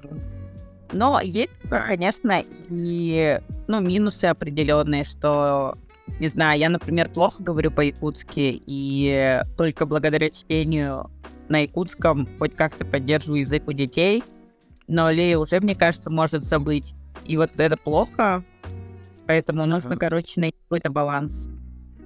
[0.93, 5.77] Но есть, конечно, и ну, минусы определенные, что,
[6.21, 11.11] не знаю, я, например, плохо говорю по-якутски, и только благодаря чтению
[11.49, 14.23] на якутском хоть как-то поддерживаю язык у детей,
[14.89, 16.95] но Лея уже, мне кажется, может забыть.
[17.25, 18.45] И вот это плохо,
[19.27, 21.49] поэтому нужно, короче, найти какой-то баланс.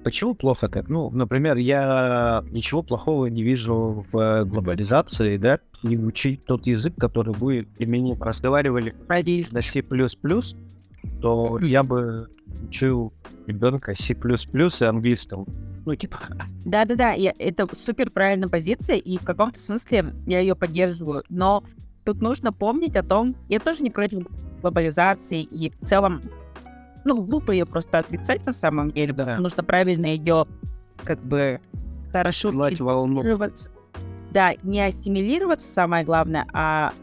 [0.07, 0.87] Почему плохо так?
[0.87, 7.33] Ну, например, я ничего плохого не вижу в глобализации, да, не учить тот язык, который
[7.33, 8.23] будет применим.
[8.23, 9.83] Разговаривали на C++,
[11.21, 12.29] то я бы
[12.69, 13.11] учил
[13.47, 15.45] ребенка C++ и английскому.
[15.85, 16.19] Ну, типа,
[16.65, 21.25] Да-да-да, это супер правильная позиция, и в каком-то смысле я ее поддерживаю.
[21.27, 21.65] Но
[22.05, 24.25] тут нужно помнить о том, я тоже не против
[24.61, 26.21] глобализации, и в целом,
[27.05, 29.13] ну, глупо ее просто отрицать на самом деле.
[29.13, 29.37] Да.
[29.39, 30.45] Нужно правильно ее
[31.03, 31.59] как бы
[32.11, 33.23] хорошо волну.
[34.31, 36.93] Да, не ассимилироваться, самое главное, а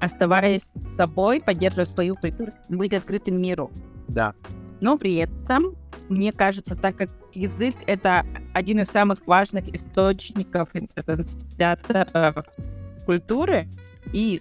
[0.00, 3.70] оставаясь собой, поддерживая свою культуру, быть открытым миру.
[4.08, 4.34] Да.
[4.80, 5.76] Но при этом,
[6.08, 12.44] мне кажется, так как язык— это один из самых важных источников идентификатора
[13.04, 13.68] культуры
[14.12, 14.40] и,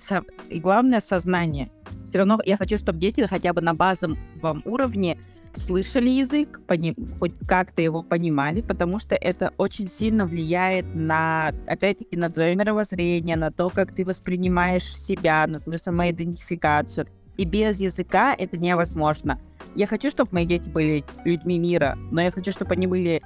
[0.49, 1.71] и главное, сознание.
[2.07, 5.17] Все равно я хочу, чтобы дети хотя бы на базовом уровне
[5.53, 12.17] слышали язык, пони- хоть как-то его понимали, потому что это очень сильно влияет на, опять-таки,
[12.17, 17.07] на твое мировоззрение, на то, как ты воспринимаешь себя, на твою самоидентификацию.
[17.37, 19.39] И без языка это невозможно.
[19.75, 23.21] Я хочу, чтобы мои дети были людьми мира, но я хочу, чтобы они были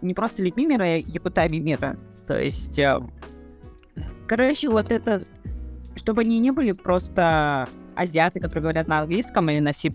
[0.00, 1.96] не просто людьми мира, а якутами мира.
[2.26, 3.00] То есть, э,
[4.26, 5.22] короче, вот это,
[5.96, 9.90] чтобы они не были просто азиаты, которые говорят на английском или на C++,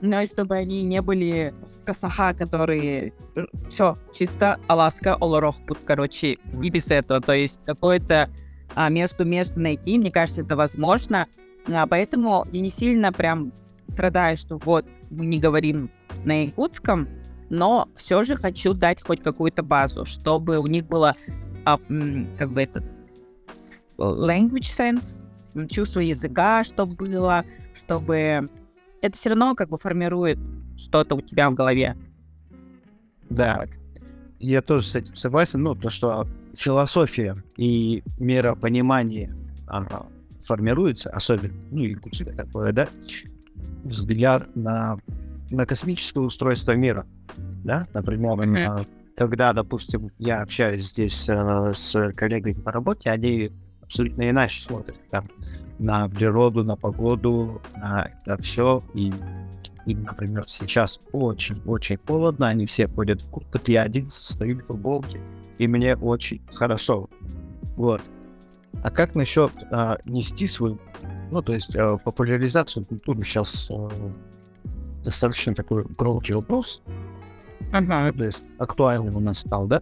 [0.00, 3.12] но чтобы они не были косаха, которые
[3.70, 7.20] все чисто Аласка, Олорохпут, короче, и без этого.
[7.20, 8.28] То есть какое-то
[8.74, 11.26] а, между между найти, мне кажется, это возможно.
[11.72, 13.52] А, поэтому я не сильно прям
[13.88, 15.90] страдаю, что вот мы не говорим
[16.24, 17.08] на якутском,
[17.48, 21.14] но все же хочу дать хоть какую-то базу, чтобы у них было
[21.64, 21.78] а,
[22.38, 22.82] как бы это
[23.98, 25.22] language sense,
[25.68, 28.48] чувство языка, чтобы было, чтобы
[29.00, 30.38] это все равно как бы формирует
[30.76, 31.96] что-то у тебя в голове.
[33.30, 33.64] Да.
[34.38, 39.34] Я тоже с этим согласен, ну, то, что философия и миропонимание
[39.66, 40.06] она
[40.44, 42.88] формируется, особенно, ну, якутское такое, да,
[43.84, 44.98] взгляд на,
[45.50, 47.06] на космическое устройство мира,
[47.64, 48.84] да, например, а,
[49.16, 53.50] когда, допустим, я общаюсь здесь э, с коллегами по работе, они
[53.86, 55.28] абсолютно иначе смотрят там
[55.78, 59.12] на природу, на погоду, на это все, и
[59.86, 65.20] и, например, сейчас очень-очень холодно, они все ходят в куртках, я один стою в футболке,
[65.58, 67.08] и мне очень хорошо.
[67.76, 68.02] Вот.
[68.82, 70.76] А как насчет а, нести свой,
[71.30, 73.88] ну, то есть а, популяризацию культуры сейчас а,
[75.04, 76.82] достаточно такой громкий вопрос,
[77.72, 78.12] Ага.
[78.12, 79.80] то есть актуальный у нас стал, да?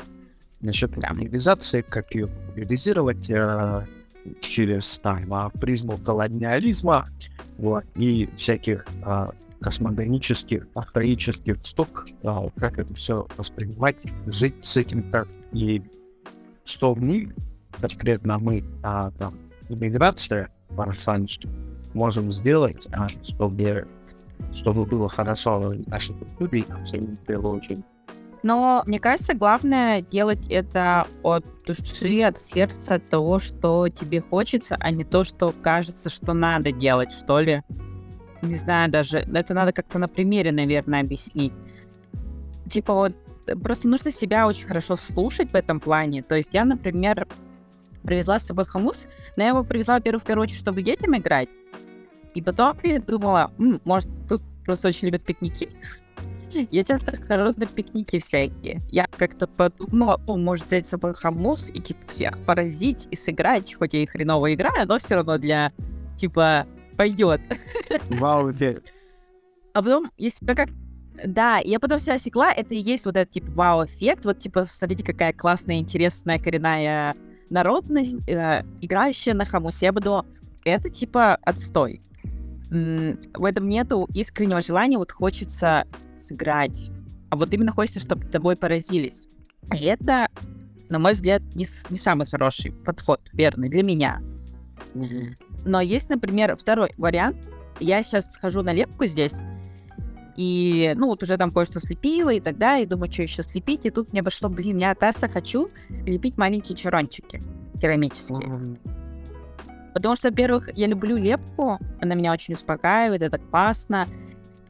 [0.60, 3.86] Насчет популяризации, как ее популяризировать а,
[4.40, 7.08] через там, а, призму колониализма
[7.58, 15.02] вот, и всяких а, космогонических, архаических штук, а, как это все воспринимать, жить с этим
[15.10, 15.82] как и
[16.64, 17.32] что мы,
[17.80, 19.34] конкретно мы, а, там,
[19.68, 21.48] иммиграция по-арсански,
[21.94, 23.86] можем сделать, а, чтобы,
[24.52, 27.84] чтобы было хорошо в нашей культуре, в первую очередь.
[28.44, 34.76] Но мне кажется, главное делать это от души, от сердца, от того, что тебе хочется,
[34.78, 37.62] а не то, что кажется, что надо делать, что ли.
[38.42, 41.54] Не знаю даже, это надо как-то на примере, наверное, объяснить.
[42.68, 43.12] Типа вот,
[43.46, 46.22] э, просто нужно себя очень хорошо слушать в этом плане.
[46.22, 47.26] То есть я, например,
[48.02, 51.48] привезла с собой хомус, но я его привезла, во-первых, в первую очередь, чтобы детям играть.
[52.34, 55.70] И потом придумала, «М, может, тут просто очень любят пикники.
[56.70, 58.80] Я часто хожу на пикники всякие.
[58.90, 63.74] Я как-то подумала, о, может взять с собой хомус и типа всех поразить и сыграть,
[63.74, 65.72] хоть я и хреново играю, но все равно для,
[66.16, 67.40] типа, пойдет.
[68.10, 68.92] Вау, эффект.
[69.74, 70.68] А потом, если как...
[71.24, 74.24] Да, я потом себя осекла, это и есть вот этот, типа, вау-эффект.
[74.24, 77.14] Вот, типа, смотрите, какая классная, интересная, коренная
[77.50, 79.86] народность, э, играющая на хомусе.
[79.86, 80.26] Я бы думала,
[80.64, 82.00] это, типа, отстой.
[82.70, 86.90] В этом нету искреннего желания, вот хочется сыграть.
[87.30, 89.28] А вот именно хочется, чтобы тобой поразились.
[89.72, 90.28] И это,
[90.88, 94.20] на мой взгляд, не, не самый хороший подход, верный, для меня.
[95.64, 97.36] Но есть, например, второй вариант.
[97.80, 99.34] Я сейчас схожу на лепку здесь,
[100.36, 103.86] и, ну, вот уже там кое-что слепила и так далее, и думаю, что еще слепить,
[103.86, 105.68] и тут мне пошло, блин, я, оказывается, хочу
[106.04, 107.42] лепить маленькие чарончики
[107.80, 108.78] керамические.
[109.94, 114.08] Потому что, во-первых, я люблю лепку, она меня очень успокаивает, это классно,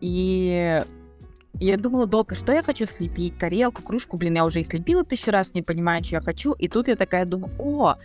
[0.01, 0.85] и
[1.61, 5.31] я думала долго, что я хочу слепить, тарелку, кружку, блин, я уже их лепила тысячу
[5.31, 7.97] раз, не понимаю, что я хочу, и тут я такая думаю, о,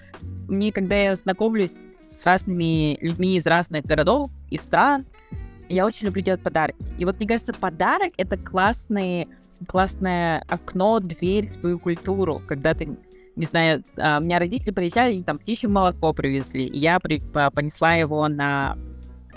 [0.48, 1.72] мне, когда я знакомлюсь
[2.08, 5.06] с разными людьми из разных городов и стран,
[5.68, 6.78] я очень люблю делать подарки.
[6.98, 9.28] И вот мне кажется, подарок это классный,
[9.68, 12.98] классное окно, дверь в твою культуру, когда ты
[13.36, 17.20] не знаю, а, у меня родители приезжали, и там птичье молоко привезли, и я при-
[17.20, 18.78] по- понесла его на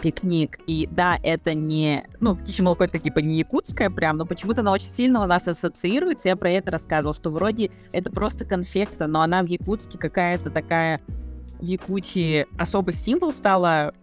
[0.00, 0.58] пикник.
[0.66, 2.04] И да, это не...
[2.20, 5.46] Ну, птичье молоко это типа не якутское прям, но почему-то оно очень сильно у нас
[5.46, 6.28] ассоциируется.
[6.28, 11.00] Я про это рассказывала, что вроде это просто конфекта, но она в Якутске какая-то такая
[11.60, 13.94] в Якутии особый символ стала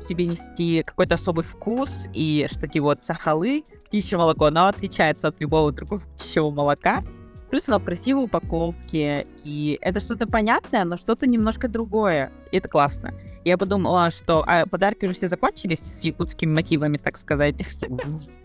[0.00, 5.40] себе нести какой-то особый вкус, и что эти вот сахалы, птичье молоко, оно отличается от
[5.40, 7.04] любого другого птичьего молока.
[7.50, 12.32] Плюс оно в красивой упаковке, и это что-то понятное, но что-то немножко другое.
[12.50, 13.14] И это классно.
[13.44, 17.54] Я подумала, что а, подарки уже все закончились с якутскими мотивами, так сказать.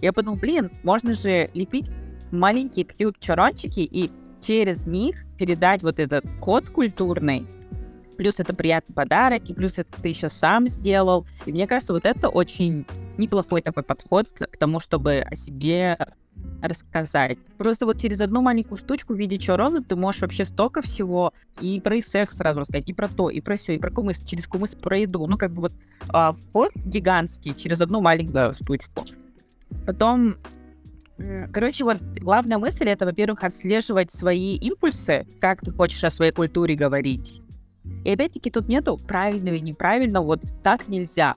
[0.01, 1.89] Я подумала, блин, можно же лепить
[2.31, 7.47] маленькие кьют чарончики и через них передать вот этот код культурный.
[8.17, 11.25] Плюс это приятный подарок, и плюс это ты еще сам сделал.
[11.45, 12.85] И мне кажется, вот это очень
[13.17, 15.97] неплохой такой подход к тому, чтобы о себе
[16.61, 17.37] рассказать.
[17.57, 21.79] Просто вот через одну маленькую штучку в виде чаровны ты можешь вообще столько всего и
[21.79, 24.75] про секс сразу рассказать, и про то, и про все, и про кумыс, через кумыс
[24.75, 25.25] про еду.
[25.27, 25.73] Ну, как бы вот
[26.09, 29.05] а, вход гигантский через одну маленькую штучку.
[29.85, 30.35] Потом,
[31.53, 36.75] короче, вот главная мысль это, во-первых, отслеживать свои импульсы, как ты хочешь о своей культуре
[36.75, 37.41] говорить.
[38.03, 41.35] И опять-таки тут нету правильного и неправильного, вот так нельзя.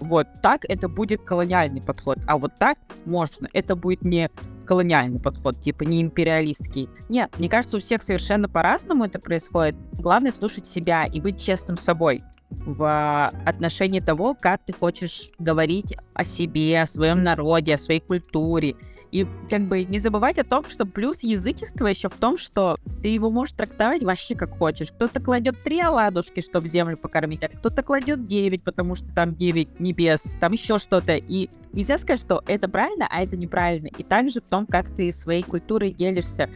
[0.00, 3.48] Вот так это будет колониальный подход, а вот так можно.
[3.52, 4.30] Это будет не
[4.66, 6.88] колониальный подход, типа не империалистский.
[7.08, 9.76] Нет, мне кажется, у всех совершенно по-разному это происходит.
[9.92, 16.24] Главное слушать себя и быть честным собой в отношении того, как ты хочешь говорить о
[16.24, 18.76] себе, о своем народе, о своей культуре.
[19.16, 23.08] И как бы не забывать о том, что плюс язычества еще в том, что ты
[23.08, 24.92] его можешь трактовать вообще как хочешь.
[24.92, 29.80] Кто-то кладет три оладушки, чтобы землю покормить, а кто-то кладет девять, потому что там девять
[29.80, 31.16] небес, там еще что-то.
[31.16, 33.86] И нельзя сказать, что это правильно, а это неправильно.
[33.86, 36.50] И также в том, как ты своей культурой делишься.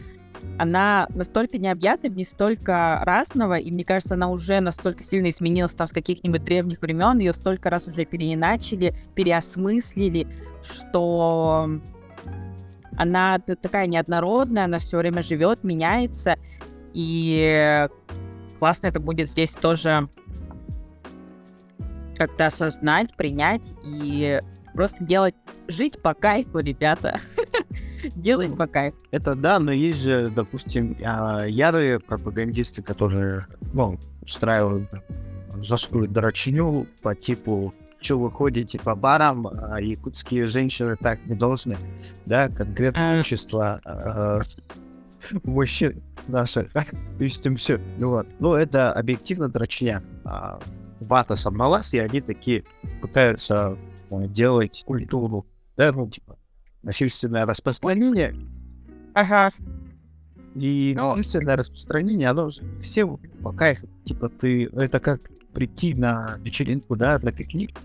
[0.59, 5.73] Она настолько необъятна, в ней столько разного, и мне кажется, она уже настолько сильно изменилась
[5.73, 10.27] там с каких-нибудь древних времен, ее столько раз уже переиначили, переосмыслили,
[10.61, 11.79] что
[13.01, 16.37] она такая неоднородная, она все время живет, меняется,
[16.93, 17.87] и
[18.59, 20.07] классно это будет здесь тоже
[22.15, 24.39] как-то осознать, принять и
[24.75, 25.33] просто делать,
[25.67, 27.19] жить по кайфу, ребята.
[28.15, 28.97] Делать по кайфу.
[29.09, 34.89] Это да, но есть же, допустим, а, ярые пропагандисты, которые ну, устраивают
[35.55, 41.77] жесткую дрочиню по типу что вы ходите по барам, а якутские женщины так не должны,
[42.25, 44.41] да, конкретное общество э,
[45.43, 50.59] мужчин наших, то есть им все, ну вот, ну это объективно дрочня, а,
[50.99, 52.63] вата собралась, и они такие
[53.01, 53.77] пытаются
[54.09, 55.45] э, делать культуру,
[55.77, 56.37] да, ну типа
[56.83, 58.35] насильственное распространение,
[59.13, 59.51] Ага.
[60.55, 66.37] и Ну, насильственное распространение, оно же всем по кайфу, типа ты, это как прийти на
[66.39, 67.77] вечеринку, да, на пикник,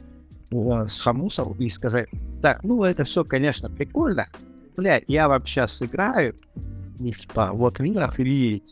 [0.51, 2.09] с хамусом и сказать,
[2.43, 4.27] так, ну это все, конечно, прикольно,
[4.77, 6.35] блядь, я вам сейчас сыграю,
[6.99, 8.63] и типа, вот вы.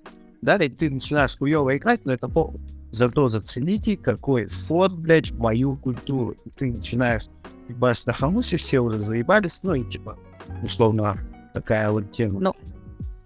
[0.42, 2.60] Да, и ты начинаешь хуево играть, но это похуй.
[2.90, 6.36] Зато зацените, какой фон, блядь, в мою культуру.
[6.44, 7.24] И ты начинаешь
[7.68, 10.18] ебать на хамусе, все уже заебались, ну и типа,
[10.62, 11.18] условно,
[11.54, 12.40] такая вот тема.
[12.40, 12.54] Ну,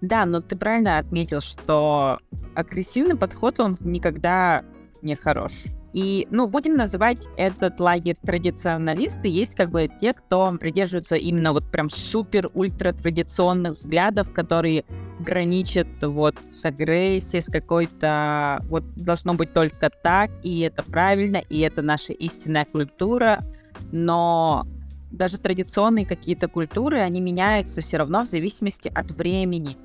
[0.00, 2.20] Да, но ты правильно отметил, что
[2.54, 4.64] агрессивный подход, он никогда
[5.02, 5.64] не хорош.
[5.92, 9.28] И, ну, будем называть этот лагерь традиционалисты.
[9.28, 14.84] Есть как бы те, кто придерживаются именно вот прям супер-ультра традиционных взглядов, которые
[15.20, 18.62] граничат вот с агрессией, с какой-то...
[18.68, 23.42] Вот должно быть только так, и это правильно, и это наша истинная культура.
[23.90, 24.66] Но
[25.10, 29.76] даже традиционные какие-то культуры, они меняются все равно в зависимости от времени.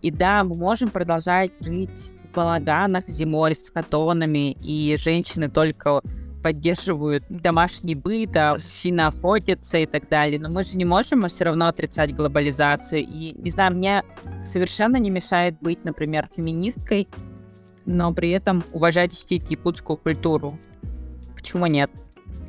[0.00, 6.00] И да, мы можем продолжать жить балаганах зимой с хатонами, и женщины только
[6.42, 10.40] поддерживают домашний быт, а сильно охотятся и так далее.
[10.40, 13.02] Но мы же не можем все равно отрицать глобализацию.
[13.02, 14.02] И, не знаю, мне
[14.42, 17.08] совершенно не мешает быть, например, феминисткой,
[17.84, 20.58] но при этом уважать и чтить якутскую культуру.
[21.34, 21.90] Почему нет?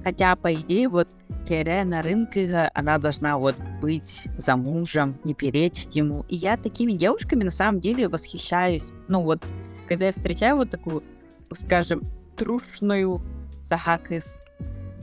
[0.03, 1.07] Хотя, по идее, вот
[1.47, 6.25] Кере на рынке, она должна вот быть за мужем, не перечить ему.
[6.29, 8.91] И я такими девушками на самом деле восхищаюсь.
[9.07, 9.43] Ну вот,
[9.91, 11.03] когда я встречаю вот такую,
[11.51, 12.01] скажем,
[12.37, 13.21] трушную
[13.61, 14.41] сахакис,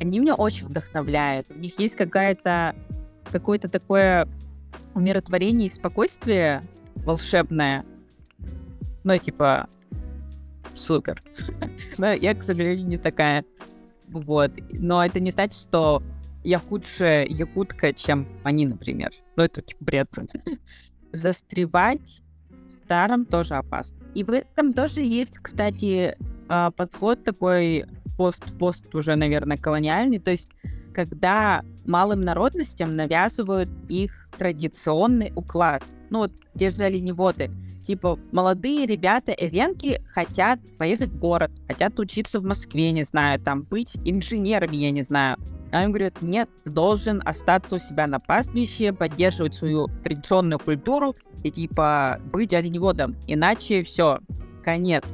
[0.00, 1.50] они меня очень вдохновляют.
[1.50, 2.74] У них есть какая-то
[3.30, 4.26] какое-то такое
[4.94, 6.62] умиротворение и спокойствие
[6.94, 7.84] волшебное.
[9.04, 9.68] Ну, типа,
[10.74, 11.22] супер.
[11.98, 13.44] Но я, к сожалению, не такая.
[14.06, 14.52] Вот.
[14.70, 16.02] Но это не значит, что
[16.44, 19.10] я худшая якутка, чем они, например.
[19.36, 20.08] Ну, это типа бред.
[21.12, 22.22] Застревать
[22.88, 23.98] старом тоже опасно.
[24.14, 26.16] И в этом тоже есть, кстати,
[26.48, 27.84] а, подход такой
[28.16, 30.18] пост-пост уже, наверное, колониальный.
[30.18, 30.48] То есть,
[30.94, 35.84] когда малым народностям навязывают их традиционный уклад.
[36.08, 37.50] Ну, вот те же оленеводы.
[37.86, 43.64] Типа, молодые ребята, эвенки хотят поехать в город, хотят учиться в Москве, не знаю, там,
[43.64, 45.36] быть инженерами, я не знаю.
[45.72, 51.50] А им говорят, нет, должен остаться у себя на пастбище, поддерживать свою традиционную культуру и,
[51.50, 53.16] типа, быть оленеводом.
[53.26, 54.18] Иначе все,
[54.62, 55.04] конец.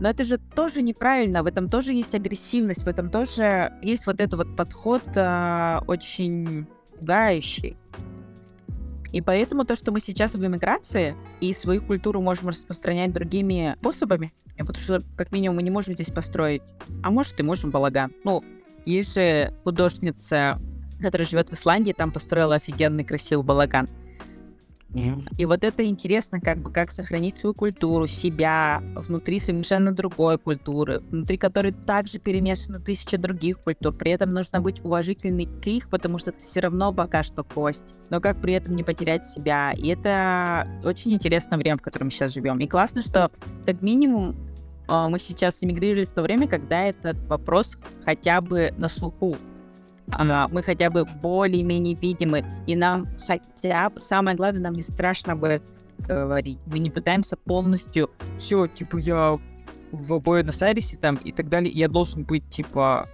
[0.00, 4.20] Но это же тоже неправильно, в этом тоже есть агрессивность, в этом тоже есть вот
[4.20, 6.66] этот вот подход э, очень
[6.98, 7.76] пугающий.
[9.12, 14.32] И поэтому то, что мы сейчас в эмиграции и свою культуру можем распространять другими способами,
[14.56, 16.62] потому что, как минимум, мы не можем здесь построить,
[17.02, 18.12] а может и можем балаган.
[18.24, 18.42] Ну,
[18.86, 20.58] есть же художница,
[21.00, 23.88] которая живет в Исландии, там построила офигенный красивый балаган.
[25.38, 31.00] И вот это интересно, как бы, как сохранить свою культуру, себя внутри совершенно другой культуры,
[31.10, 33.94] внутри которой также перемешаны тысячи других культур.
[33.94, 37.84] При этом нужно быть уважительной к их, потому что ты все равно пока что кость.
[38.10, 39.72] Но как при этом не потерять себя?
[39.72, 42.58] И это очень интересное время, в котором мы сейчас живем.
[42.58, 43.30] И классно, что
[43.64, 44.36] как минимум
[44.88, 49.36] а, мы сейчас эмигрировали в то время, когда этот вопрос хотя бы на слуху
[50.12, 55.32] а, мы хотя бы более-менее видимы, и нам хотя бы, самое главное, нам не страшно
[55.32, 55.66] об этом
[55.98, 56.58] говорить.
[56.66, 59.38] Мы не пытаемся полностью, все, типа, я
[59.92, 63.08] в Буэнос-Айресе там и так далее, я должен быть, типа,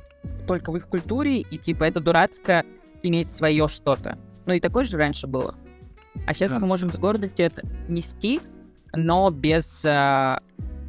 [0.47, 2.65] только в их культуре, и, типа, это дурацко
[3.03, 4.19] иметь свое что-то.
[4.47, 5.55] Ну, и такое же раньше было.
[6.27, 6.59] А сейчас Да.
[6.59, 8.41] мы можем с гордостью это нести,
[8.95, 10.41] но без а,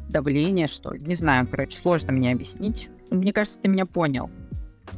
[0.08, 1.00] давления, что ли.
[1.00, 2.88] Не знаю, короче, сложно мне объяснить.
[3.10, 4.30] Мне кажется, ты меня понял.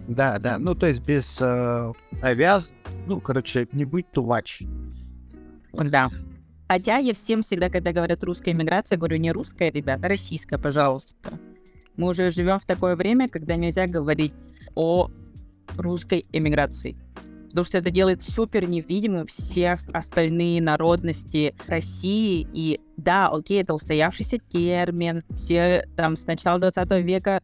[0.09, 2.73] Да, да, ну то есть без э, навяз,
[3.07, 4.67] ну, короче, не быть much.
[5.73, 6.11] Да.
[6.69, 11.39] Хотя я всем всегда, когда говорят русская иммиграция, говорю не русская, ребята, а российская, пожалуйста.
[11.97, 14.33] Мы уже живем в такое время, когда нельзя говорить
[14.75, 15.11] о
[15.77, 16.97] русской иммиграции.
[17.51, 22.49] Потому что это делает супер невидимым всех остальные народности России.
[22.55, 25.23] И да, окей, это устоявшийся термин.
[25.35, 27.43] Все там с начала 20 века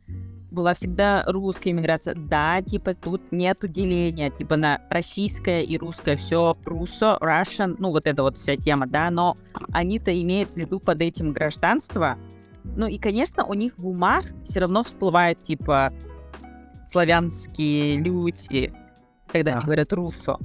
[0.50, 2.14] была всегда русская иммиграция.
[2.14, 8.06] Да, типа тут нет деления, типа на российское и русское все руссо, Russian, ну вот
[8.06, 9.36] эта вот вся тема, да, но
[9.72, 12.18] они-то имеют в виду под этим гражданство,
[12.64, 15.92] Ну и, конечно, у них в умах все равно всплывает, типа,
[16.90, 18.72] славянские люди,
[19.26, 19.56] когда Да.
[19.58, 20.38] они говорят руссо.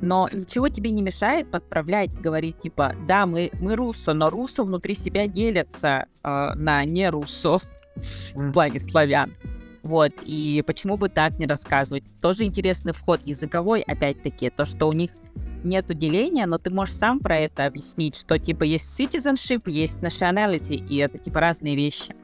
[0.00, 4.94] Но ничего тебе не мешает подправлять, говорить, типа, да, мы, мы руссо, но руссо внутри
[4.94, 7.58] себя делятся э, на не руссо
[8.34, 9.32] в плане славян.
[9.82, 12.04] Вот, и почему бы так не рассказывать?
[12.22, 15.10] Тоже интересный вход языковой, опять-таки, то, что у них
[15.62, 20.76] нет деления, но ты можешь сам про это объяснить, что, типа, есть citizenship, есть nationality,
[20.76, 22.14] и это, типа, разные вещи.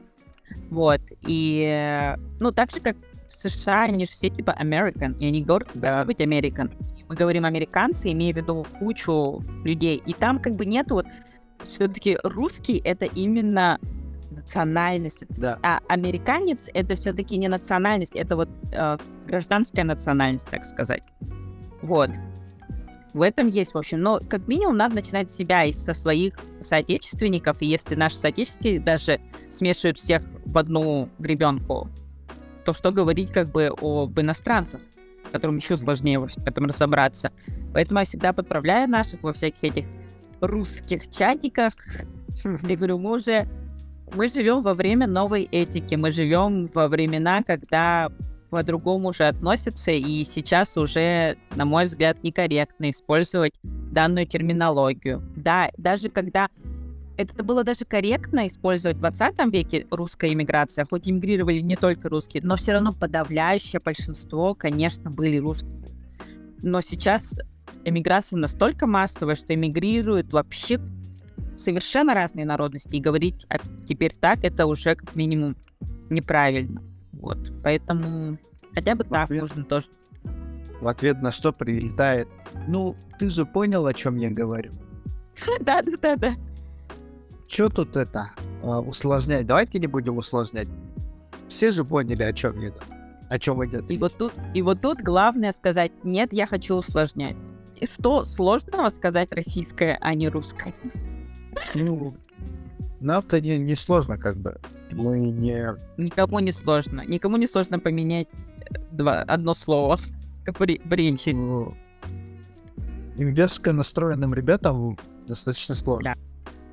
[0.71, 2.97] Вот, и, ну, так же, как
[3.29, 6.03] в США, они же все, типа, American, и они говорят, Да.
[6.03, 6.71] быть American.
[7.07, 11.05] Мы говорим американцы, имея в виду кучу людей, и там, как бы, нет вот,
[11.63, 13.79] все-таки русский— это именно
[14.41, 15.57] национальность, Да.
[15.63, 21.03] а американец это все-таки не национальность, это вот э, гражданская национальность, так сказать.
[21.81, 22.09] Вот.
[23.13, 24.01] В этом есть, в общем.
[24.01, 27.61] Но как минимум надо начинать с себя и со своих соотечественников.
[27.61, 29.19] И если наши соотечественники даже
[29.49, 31.89] смешивают всех в одну гребенку,
[32.65, 34.79] то что говорить как бы об иностранцах,
[35.31, 37.31] которым еще сложнее во всем этом разобраться.
[37.73, 39.85] Поэтому я всегда подправляю наших во всяких этих
[40.39, 41.73] русских чатиках.
[42.63, 43.47] Я говорю, мы уже
[44.13, 48.09] мы живем во время новой этики, мы живем во времена, когда
[48.49, 55.23] по-другому уже относятся, и сейчас уже, на мой взгляд, некорректно использовать данную терминологию.
[55.37, 56.49] Да, даже когда
[57.17, 62.43] это было даже корректно использовать в 20 веке русская иммиграция, хоть иммигрировали не только русские,
[62.43, 65.71] но все равно подавляющее большинство, конечно, были русские.
[66.61, 67.35] Но сейчас
[67.85, 70.79] эмиграция настолько массовая, что эмигрируют вообще
[71.61, 75.55] совершенно разные народности, и говорить а теперь так, это уже как минимум
[76.09, 76.81] неправильно.
[77.13, 78.37] Вот, поэтому
[78.73, 79.87] хотя бы В так ответ- можно тоже.
[80.81, 82.27] В ответ на что прилетает.
[82.67, 84.71] Ну, ты же понял, о чем я говорю.
[85.61, 86.33] Да, да, да, да.
[87.47, 88.31] Че тут это
[88.63, 89.45] а, усложнять?
[89.45, 90.67] Давайте не будем усложнять.
[91.47, 92.81] Все же поняли, о чем идет.
[93.29, 93.89] О чем идет.
[93.91, 97.35] И вот тут, и вот тут главное сказать, нет, я хочу усложнять.
[97.79, 100.73] И что сложного сказать российское, а не русское?
[101.75, 102.13] Ну,
[102.99, 104.59] нам-то не, не сложно, как бы.
[104.91, 105.75] Мы не...
[105.97, 107.01] Никому не сложно.
[107.01, 108.27] Никому не сложно поменять
[108.59, 109.97] э, два, одно слово
[110.43, 111.29] как в, в речи.
[111.29, 111.73] ну,
[113.15, 114.97] Имперско настроенным ребятам
[115.27, 116.15] достаточно сложно.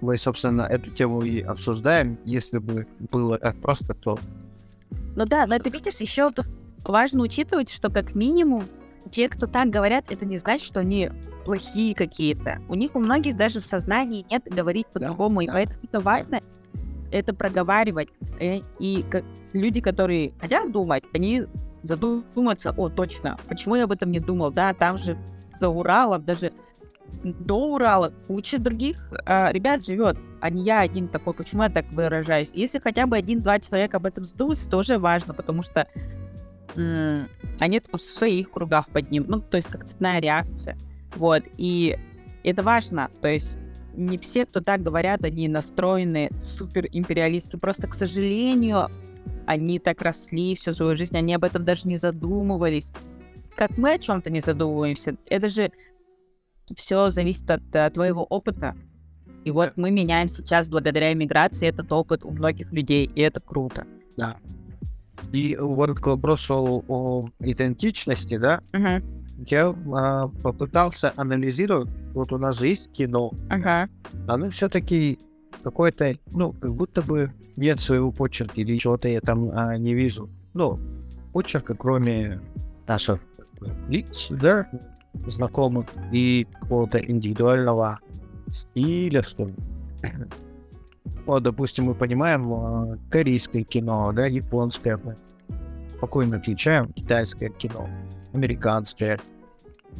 [0.00, 2.18] Мы, собственно, эту тему и обсуждаем.
[2.24, 4.18] Если бы было так просто, то
[5.16, 6.30] Ну да, но это видишь, еще
[6.84, 8.66] важно учитывать, что как минимум
[9.10, 11.10] те, кто так говорят, это не значит, что они
[11.48, 12.60] плохие какие-то.
[12.68, 15.54] У них у многих даже в сознании нет говорить по-другому, и да.
[15.54, 16.40] поэтому это важно
[17.10, 18.10] это проговаривать.
[18.38, 19.24] Э, И как
[19.54, 21.44] люди, которые хотят думать, они
[21.82, 24.50] задумаются, о, точно, почему я об этом не думал?
[24.50, 25.16] Да, там же
[25.54, 26.52] за Уралом, даже
[27.24, 31.32] до Урала куча других а, ребят живет, а не я один такой.
[31.32, 32.50] Почему я так выражаюсь?
[32.52, 35.88] Если хотя бы один-два человека об этом задумаются, тоже важно, потому что
[36.76, 37.26] м,
[37.58, 39.28] они в своих кругах поднимут.
[39.30, 40.76] Ну, то есть как цепная реакция.
[41.18, 41.98] Вот, и
[42.44, 43.10] это важно.
[43.20, 43.58] То есть
[43.94, 47.56] не все, кто так говорят, они настроены супер империалистски.
[47.56, 48.88] Просто, к сожалению,
[49.44, 52.92] они так росли всю свою жизнь, они об этом даже не задумывались.
[53.56, 55.72] Как мы о чем-то не задумываемся, это же
[56.76, 58.76] все зависит от э, твоего опыта.
[59.44, 63.86] И вот мы меняем сейчас благодаря иммиграции этот опыт у многих людей, и это круто.
[64.16, 64.36] да.
[65.32, 68.60] И вот к вопросу о идентичности, да,
[69.46, 73.88] я а, попытался анализировать, вот у нас же есть кино, Ага.
[74.26, 75.18] оно все-таки
[75.62, 80.28] какое-то, ну, как будто бы нет своего почерка или чего-то я там а, не вижу.
[80.54, 80.78] Ну,
[81.32, 82.40] почерка, кроме
[82.86, 83.20] наших
[83.60, 84.68] бы, лиц, да,
[85.26, 88.00] знакомых и какого-то индивидуального
[88.50, 89.54] стиля, что ли.
[91.26, 95.16] Вот, допустим, мы понимаем а, корейское кино, да, японское, мы
[95.96, 97.86] спокойно отличаем китайское кино,
[98.32, 99.20] американское,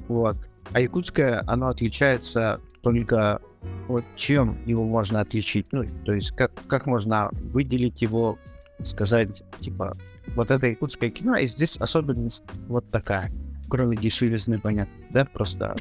[0.09, 0.37] вот.
[0.73, 3.41] А якутское, оно отличается только
[3.89, 8.39] вот чем его можно отличить, ну, то есть как, как можно выделить его,
[8.85, 9.97] сказать, типа,
[10.35, 13.33] вот это якутское кино, и здесь особенность вот такая,
[13.69, 15.77] кроме дешевизны, понятно, да, просто?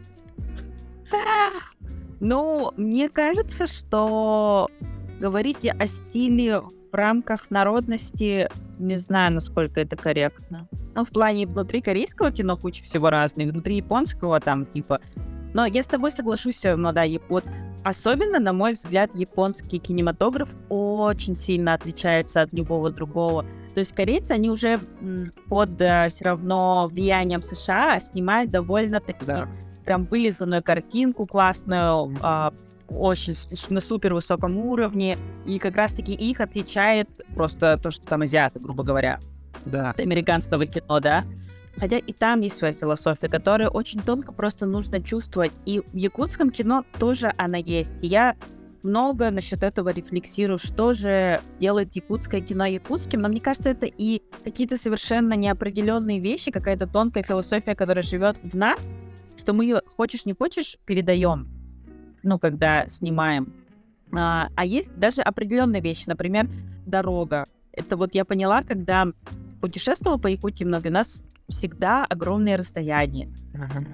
[2.20, 4.70] Ну, мне кажется, что
[5.20, 10.68] говорите о стиле в рамках народности, не знаю, насколько это корректно.
[10.96, 15.00] Ну, в плане внутри корейского кино куча всего разных, внутри японского там типа.
[15.54, 17.46] Но я с тобой соглашусь, но да, вот
[17.84, 23.46] особенно, на мой взгляд, японский кинематограф очень сильно отличается от любого другого.
[23.74, 24.80] То есть корейцы, они уже
[25.50, 29.48] под все равно влиянием США снимают довольно такие да,
[29.86, 32.54] прям вылизанную картинку классную, а,
[32.90, 33.36] очень
[33.70, 38.84] на супер высоком уровне, и как раз-таки их отличает просто то, что там азиаты, грубо
[38.84, 39.20] говоря,
[39.66, 39.94] Да.
[39.98, 41.24] американского кино, да.
[41.78, 45.52] Хотя и там есть своя философия, которая очень тонко просто нужно чувствовать.
[45.66, 48.04] И в якутском кино тоже она есть.
[48.04, 48.36] И я
[48.82, 54.22] много насчет этого рефлексирую, что же делает якутское кино якутским, но мне кажется, это и
[54.44, 58.92] какие-то совершенно неопределенные вещи, какая-то тонкая философия, которая живет в нас,
[59.38, 61.48] что мы ее, хочешь не хочешь, передаем,
[62.28, 63.54] ну, когда снимаем.
[64.14, 66.50] А, а есть даже определенные вещи, например,
[66.86, 67.48] дорога.
[67.72, 69.08] Это вот я поняла, когда
[69.62, 73.30] путешествовала по Якутии много, у нас всегда огромные расстояния.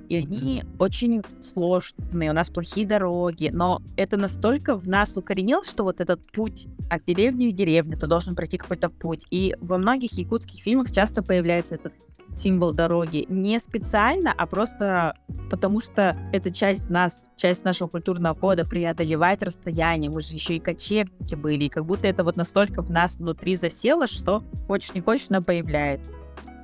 [0.09, 5.83] И они очень сложные, у нас плохие дороги, но это настолько в нас укоренилось, что
[5.83, 9.25] вот этот путь от деревни в деревню, ты должен пройти какой-то путь.
[9.29, 11.93] И во многих якутских фильмах часто появляется этот
[12.33, 13.25] символ дороги.
[13.29, 15.15] Не специально, а просто
[15.49, 20.09] потому что это часть нас, часть нашего культурного кода, преодолевать расстояние.
[20.09, 23.55] Мы же еще и кочевники были, и как будто это вот настолько в нас внутри
[23.55, 26.11] засело, что хочешь не хочешь, но появляется.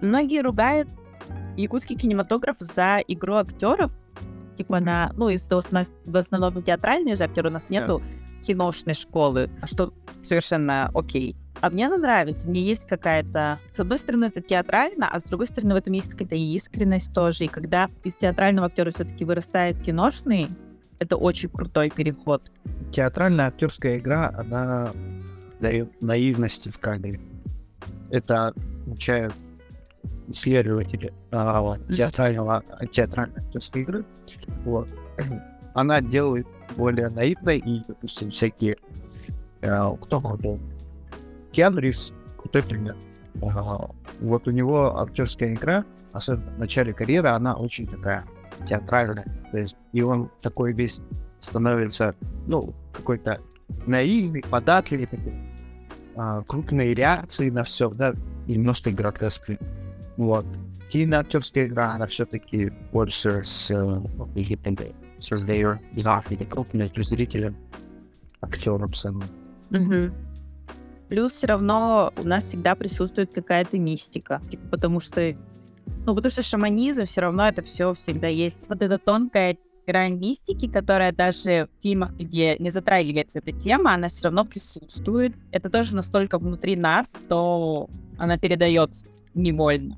[0.01, 0.89] Многие ругают
[1.55, 3.91] якутский кинематограф за игру актеров,
[4.57, 8.01] типа на, ну, из в основном театральные же актеры, у нас нету
[8.41, 9.93] киношной школы, что
[10.23, 11.35] совершенно окей.
[11.61, 13.59] А мне она нравится, мне есть какая-то...
[13.71, 17.45] С одной стороны, это театрально, а с другой стороны, в этом есть какая-то искренность тоже.
[17.45, 20.49] И когда из театрального актера все-таки вырастает киношный,
[20.99, 22.41] это очень крутой переход.
[22.91, 24.93] Театральная актерская игра, она
[25.59, 27.19] дает наивности в кадре.
[28.09, 28.53] Это
[28.87, 29.33] учают
[30.27, 34.05] исследователи а, театрального, театральной актерской игры.
[34.63, 34.87] Вот.
[35.73, 36.47] Она делает
[36.77, 38.77] более наивной и, допустим, всякие...
[39.61, 40.59] а, кто был?
[41.51, 42.95] Киану Ривз, крутой пример.
[43.41, 43.89] А,
[44.19, 48.25] вот у него актерская игра, особенно в начале карьеры, она очень такая
[48.67, 49.25] театральная.
[49.51, 51.01] То есть, и он такой весь
[51.39, 52.15] становится,
[52.47, 53.39] ну, какой-то
[53.85, 55.33] наивный, податливый такой,
[56.15, 58.13] а, крупные реакции на все, да,
[58.47, 59.59] и немножко гротескный.
[60.17, 60.45] Вот.
[60.89, 64.01] Киноактерская игра, она все-таки больше с э,
[64.33, 64.87] какими-то
[65.19, 67.53] создает графики, крупные для зрителя,
[68.41, 69.29] актером самым.
[71.09, 74.41] Плюс все равно у нас всегда присутствует какая-то мистика.
[74.49, 75.35] Типа, потому что,
[76.05, 78.69] ну, потому что шаманизм все равно это все всегда есть.
[78.69, 79.57] Вот эта тонкая
[79.87, 85.33] грань мистики, которая даже в фильмах, где не затрагивается эта тема, она все равно присутствует.
[85.51, 87.89] Это тоже настолько внутри нас, что
[88.19, 89.97] она передается невольно.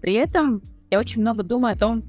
[0.00, 2.04] При этом я очень много думаю о том,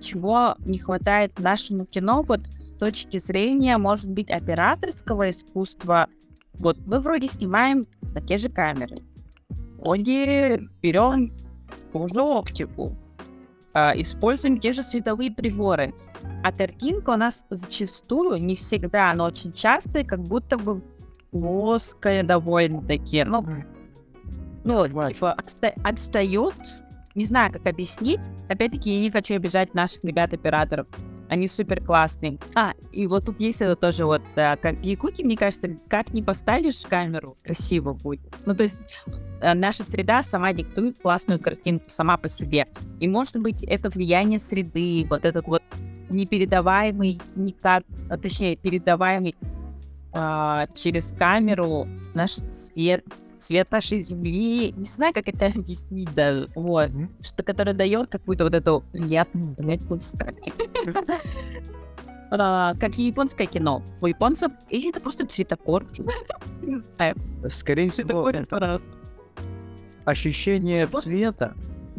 [0.00, 6.08] чего не хватает нашему кино вот с точки зрения, может быть, операторского искусства.
[6.54, 8.98] Вот мы вроде снимаем на те же камеры.
[9.78, 11.32] Вроде берем
[11.92, 12.96] ту же оптику,
[13.74, 15.94] а, используем те же световые приборы.
[16.44, 20.82] А картинка у нас зачастую, не всегда, но очень часто, как будто бы
[21.30, 23.24] плоская довольно-таки.
[23.24, 23.44] Ну,
[24.64, 26.54] ну, типа, отста- отстает.
[27.14, 28.20] Не знаю, как объяснить.
[28.48, 30.86] Опять-таки, я не хочу обижать наших ребят-операторов.
[31.32, 32.38] Они супер классные.
[32.54, 36.12] А, и вот тут есть это тоже вот, да, как в Якутии, мне кажется, как
[36.12, 38.20] не поставишь камеру, красиво будет.
[38.44, 38.76] Ну, то есть
[39.40, 42.66] э, наша среда сама диктует классную картинку сама по себе.
[43.00, 45.62] И может быть это влияние среды, вот этот вот
[46.10, 49.34] непередаваемый, никак, а, точнее, передаваемый
[50.12, 53.06] а, через камеру наш цвет,
[53.42, 54.72] цвет нашей земли.
[54.72, 56.48] Не знаю, как это объяснить даже.
[56.54, 56.90] Вот.
[56.90, 57.10] Мгм.
[57.20, 60.36] Что, которое дает какую-то вот эту приятную, блядь, сказать.
[62.34, 63.82] А, Как и японское кино.
[64.00, 65.84] У японцев или это просто цветокор?
[66.62, 67.14] Не знаю.
[67.50, 68.26] Скорее всего,
[70.06, 71.54] ощущение цвета,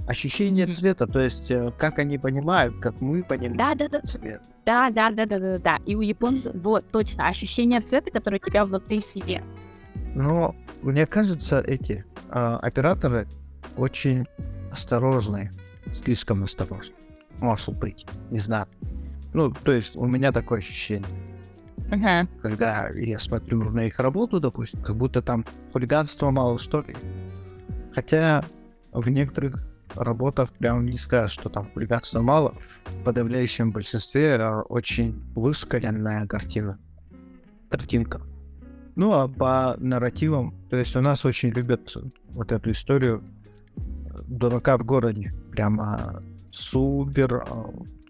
[0.08, 4.02] ощущение цвета, то есть э, как они понимают, как мы понимаем Да, да, да.
[4.02, 4.42] цвет.
[4.66, 5.80] Да, да, да, да, да, да.
[5.86, 9.44] И у японцев, вот, точно, ощущение цвета, которое у тебя внутри себе.
[10.16, 10.56] Но
[10.92, 13.28] мне кажется, эти а, операторы
[13.78, 14.26] очень
[14.72, 15.52] осторожные,
[15.94, 16.98] слишком осторожные.
[17.40, 18.68] Может быть, не знаю.
[19.34, 21.10] Ну, то есть у меня такое ощущение,
[21.92, 22.28] Ага.
[22.42, 26.96] когда я смотрю на их работу, допустим, как будто там хулиганства мало, что ли.
[27.94, 28.46] Хотя
[28.92, 32.56] в некоторых работах прям не скажешь, что там хулиганства мало.
[32.86, 36.80] В подавляющем большинстве а, очень вышкаленная картина.
[37.70, 38.22] Картинка.
[38.96, 41.96] Ну, а по нарративам, то есть у нас очень любят
[42.30, 43.24] вот эту историю
[44.26, 45.32] дурака в городе.
[45.52, 47.66] Прямо супер а,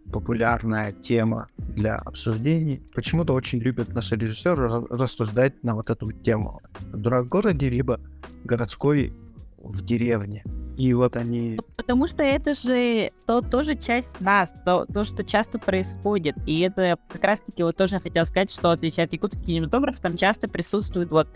[0.10, 2.82] популярная тема для обсуждений.
[2.96, 6.62] Почему-то очень любят наши режиссеры рассуждать на вот эту тему.
[6.94, 8.00] Дурак в городе, либо
[8.46, 9.12] городской
[9.58, 10.46] в деревне.
[10.78, 11.60] И вот они...
[11.76, 16.38] Потому что это же то, тоже часть нас, то, то, что часто происходит.
[16.48, 21.12] И это как раз-таки вот тоже хотел сказать, что отличает якутский кинематограф, там часто присутствует
[21.12, 21.28] вот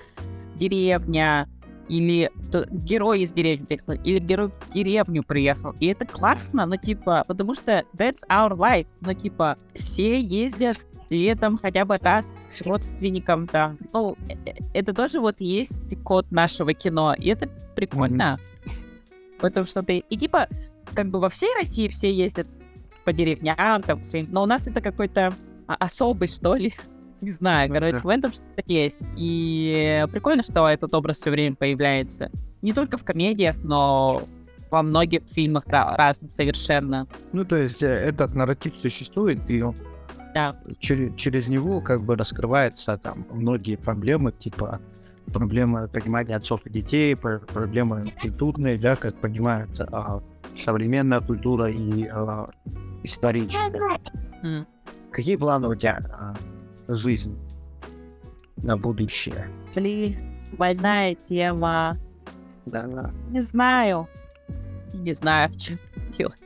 [0.58, 1.48] деревня,
[1.90, 5.74] или то, герой из деревни приехал, или герой в деревню приехал.
[5.80, 8.88] И это классно, но типа, потому что that's our life.
[9.02, 10.78] Но типа, все ездят
[11.10, 13.78] летом хотя бы раз к родственникам там.
[13.94, 18.40] Ну, э, э, это тоже вот есть код нашего кино, и это прикольно.
[18.40, 18.72] Mm-hmm.
[19.40, 20.00] Потому что ты...
[20.10, 20.50] И типа,
[20.94, 22.48] как бы во всей России все ездят
[23.06, 24.28] по деревням, там, своим...
[24.32, 25.34] Но у нас это какой-то
[25.68, 26.74] особый, что ли.
[27.22, 29.02] Не знаю, короче, в этом что-то есть.
[29.16, 32.32] И прикольно, что этот образ все время появляется.
[32.62, 34.24] Не только в комедиях, но
[34.70, 37.08] во многих фильмах да, разных совершенно.
[37.32, 39.76] Ну, то есть э, этот нарратив существует, и он
[40.34, 40.56] да.
[40.80, 44.82] через, через него как бы раскрываются там многие проблемы, типа
[45.34, 50.22] проблемы понимания отцов и детей, проблемы культурные, да, как понимают а,
[50.56, 52.50] современная культура и а,
[53.04, 54.00] историческая.
[54.44, 54.66] Mm.
[55.12, 56.36] Какие планы у тебя а,
[56.88, 57.38] жизнь
[58.58, 59.48] на будущее?
[59.76, 60.18] Блин,
[60.54, 61.98] больная тема.
[62.66, 63.12] Да.
[63.30, 64.08] Не знаю.
[64.94, 65.78] Не знаю, что
[66.18, 66.40] делать.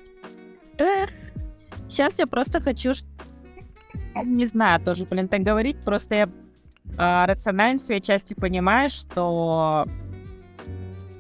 [1.88, 2.92] Сейчас я просто хочу...
[4.26, 5.78] Не знаю, тоже, блин, так говорить.
[5.84, 9.86] Просто я э, рационально в своей части понимаешь, что...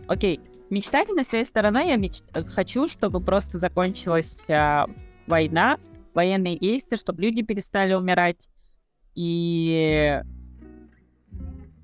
[0.08, 2.22] Окей, мечтательно, с своей стороны, я меч...
[2.54, 4.86] хочу, чтобы просто закончилась э,
[5.28, 5.78] война,
[6.14, 8.50] военные действия, чтобы люди перестали умирать.
[9.16, 10.22] И...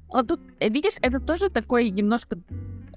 [0.07, 2.37] Вот тут, видишь, это тоже такой немножко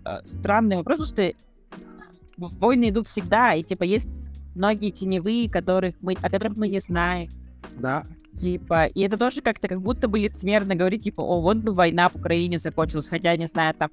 [0.04, 4.08] э, странный вопрос, потому что войны идут всегда, и типа есть
[4.54, 7.30] многие теневые, которых мы, о которых мы не знаем.
[7.78, 8.04] Да.
[8.40, 12.08] Типа, и это тоже как-то как будто бы лицемерно говорить, типа, о, вот бы война
[12.08, 13.90] в Украине закончилась, хотя, не знаю, там,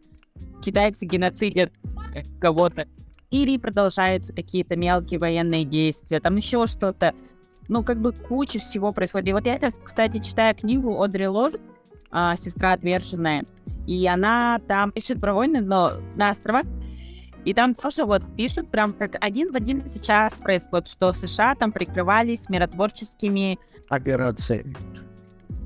[0.62, 1.72] китайцы геноцидят
[2.40, 2.88] кого-то.
[3.30, 7.14] В Сирии продолжаются какие-то мелкие военные действия, там еще что-то.
[7.68, 9.30] Ну, как бы куча всего происходит.
[9.30, 11.60] И вот я сейчас, кстати, читаю книгу Одри Лорд,
[12.12, 13.44] а, «Сестра отверженная»,
[13.86, 16.66] и она там пишет про войны, но на островах
[17.48, 21.72] и там тоже вот пишут прям как один в один сейчас происходит, что США там
[21.72, 23.58] прикрывались миротворческими
[23.88, 24.76] операциями.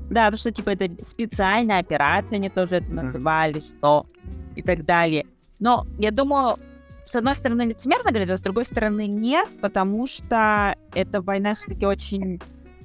[0.08, 4.06] Да, потому что типа это специальная операция, они тоже это называли, что
[4.54, 5.26] и так далее.
[5.58, 6.56] Но я думаю,
[7.04, 11.86] с одной стороны, лицемерно говорить, а с другой стороны, нет, потому что эта война все-таки
[11.86, 12.40] очень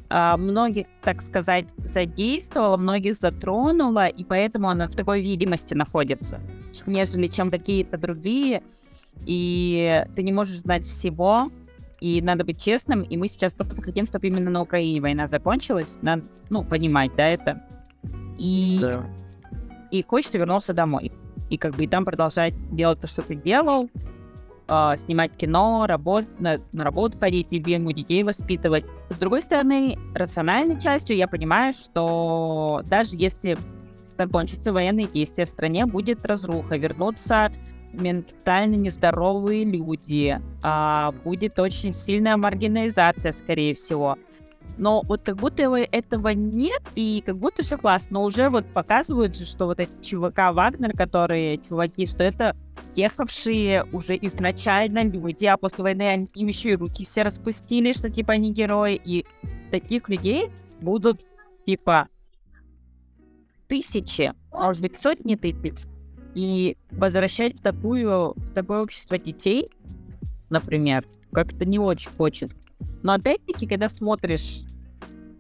[0.10, 6.40] э, многих, так сказать, задействовала, многих затронула, и поэтому она в такой видимости находится,
[6.86, 8.64] нежели чем какие-то другие
[9.26, 11.50] и ты не можешь знать всего,
[12.00, 15.98] и надо быть честным, и мы сейчас просто хотим, чтобы именно на Украине война закончилась,
[16.02, 17.58] надо, ну, понимать, да, это.
[18.38, 19.04] И, да.
[19.90, 21.12] и хочется вернуться домой.
[21.50, 23.90] И как бы и там продолжать делать то, что ты делал,
[24.68, 28.86] э, снимать кино, работ, на, на работу ходить, любимую детей воспитывать.
[29.10, 33.58] С другой стороны, рациональной частью я понимаю, что даже если
[34.18, 37.52] закончатся военные действия в стране, будет разруха, вернуться
[37.94, 44.18] ментально нездоровые люди, а, будет очень сильная маргинализация, скорее всего.
[44.78, 48.20] Но вот как будто этого нет, и как будто все классно.
[48.20, 52.56] Но уже вот показывают же, что вот эти чувака Вагнер, которые чуваки, что это
[52.96, 58.10] ехавшие уже изначально люди, а после войны они, им еще и руки все распустили, что
[58.10, 59.02] типа они герои.
[59.04, 59.26] И
[59.72, 60.52] таких людей
[60.82, 61.22] будут
[61.66, 62.08] типа
[63.68, 65.76] тысячи, может быть сотни тысяч.
[66.36, 69.70] И возвращать в, такую, в такое общество детей,
[70.50, 72.54] например, как-то не очень хочет.
[73.04, 74.62] Но опять-таки, когда смотришь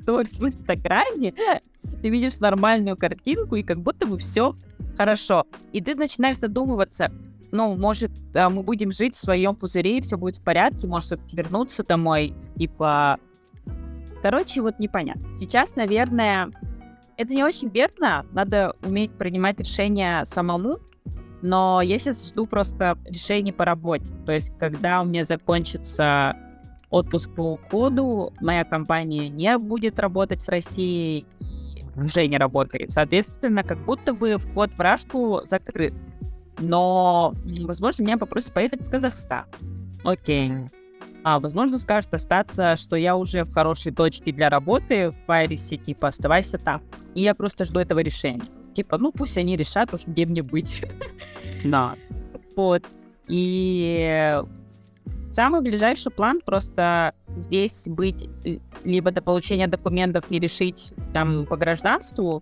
[0.01, 1.33] сторис в Инстаграме,
[2.01, 4.55] ты видишь нормальную картинку, и как будто бы все
[4.97, 5.45] хорошо.
[5.73, 7.11] И ты начинаешь задумываться,
[7.51, 11.83] ну, может, мы будем жить в своем пузыре, и все будет в порядке, может, вернуться
[11.83, 13.19] домой, типа...
[14.21, 15.23] Короче, вот непонятно.
[15.39, 16.51] Сейчас, наверное,
[17.17, 20.79] это не очень верно, надо уметь принимать решения самому,
[21.41, 24.05] но я сейчас жду просто решений по работе.
[24.25, 26.35] То есть, когда у меня закончится
[26.89, 31.25] отпуск по уходу, моя компания не будет работать с Россией,
[31.95, 32.91] уже не работает.
[32.91, 35.93] Соответственно, как будто бы вход в Рашку закрыт.
[36.59, 39.45] Но, возможно, меня попросят поехать в Казахстан.
[40.03, 40.51] Окей.
[41.23, 46.07] А, возможно, скажут остаться, что я уже в хорошей точке для работы в Пайрисе, типа,
[46.07, 46.81] оставайся там.
[47.15, 48.45] И я просто жду этого решения
[48.77, 50.85] типа, ну пусть они решат уж, где мне быть.
[51.65, 51.95] Да.
[52.55, 52.83] Вот.
[53.27, 54.41] И
[55.37, 58.27] самый ближайший план просто здесь быть
[58.83, 62.41] либо до получения документов и решить там по гражданству,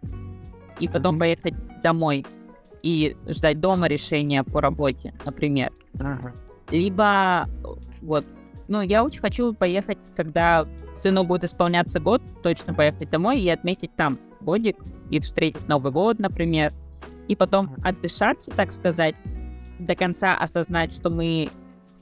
[0.79, 2.25] и потом поехать домой
[2.83, 5.73] и ждать дома решения по работе, например.
[5.99, 6.33] Ага.
[6.71, 7.49] Либо
[8.01, 8.25] вот,
[8.69, 10.65] ну, я очень хочу поехать, когда
[10.95, 14.77] сыну будет исполняться год, точно поехать домой и отметить там годик,
[15.09, 16.71] и встретить Новый год, например,
[17.27, 19.15] и потом отдышаться, так сказать,
[19.79, 21.49] до конца осознать, что мы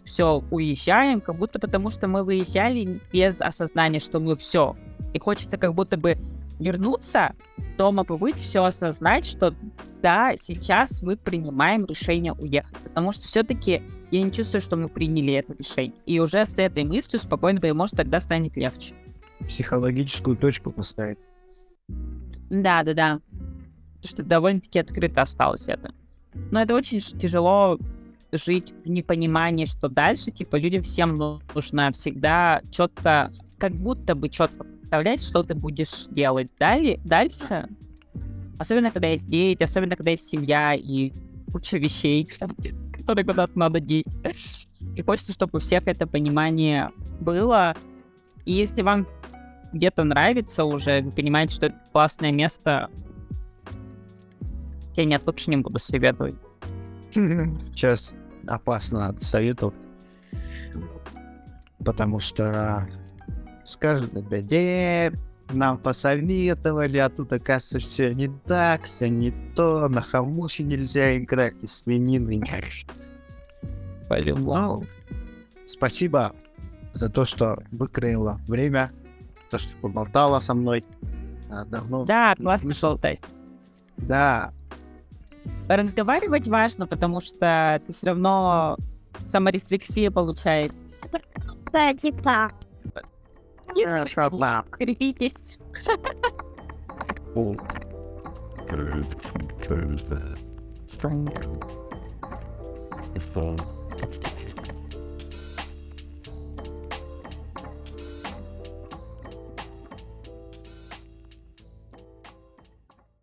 [0.06, 4.76] все уезжаем, как будто потому что мы выезжали без осознания, что мы все.
[5.14, 6.18] И хочется как будто бы
[6.60, 7.36] вернуться,
[7.78, 9.54] дома побыть, все осознать, что
[10.02, 12.78] да, сейчас мы принимаем решение уехать.
[12.84, 13.82] Потому что все-таки
[14.12, 15.96] я не чувствую, что мы приняли это решение.
[16.06, 18.94] И уже с этой мыслью спокойно, может, тогда станет легче.
[19.40, 21.20] Психологическую точку поставить.
[22.50, 23.20] Да, да, да.
[23.32, 25.94] Потому что довольно-таки открыто осталось это.
[26.52, 27.78] Но это очень тяжело
[28.38, 34.64] жить в непонимании, что дальше, типа, людям всем нужно всегда четко, как будто бы четко
[34.64, 37.68] представлять, что ты будешь делать далее, дальше.
[38.60, 41.12] Особенно, когда есть дети, особенно, когда есть семья и
[41.52, 42.28] куча вещей,
[42.98, 44.06] которые куда-то надо деть.
[44.96, 47.76] И хочется, чтобы у всех это понимание было.
[48.46, 49.08] И если вам
[49.72, 52.90] где-то нравится уже, вы понимаете, что это классное место,
[54.96, 56.36] я нет, лучше не буду советовать.
[57.14, 58.14] Сейчас
[58.48, 59.76] опасно советовать,
[61.84, 62.88] потому что
[63.64, 65.14] скажут тебе,
[65.50, 71.62] нам посоветовали, а тут оказывается все не так, все не то, на хамусе нельзя играть,
[71.62, 72.44] и свинины.
[74.10, 74.84] Ну,
[75.68, 76.34] спасибо
[76.94, 78.92] за то, что выкроила время,
[79.50, 80.86] то, что поболтала со мной.
[81.50, 82.06] А, давно.
[82.06, 83.20] Да, классно болтать.
[83.98, 84.52] Да,
[85.68, 88.78] разговаривать важно, потому что ты все равно
[89.26, 90.72] саморефлексия получает.
[91.72, 92.52] Да, типа.
[94.72, 95.58] Крепитесь.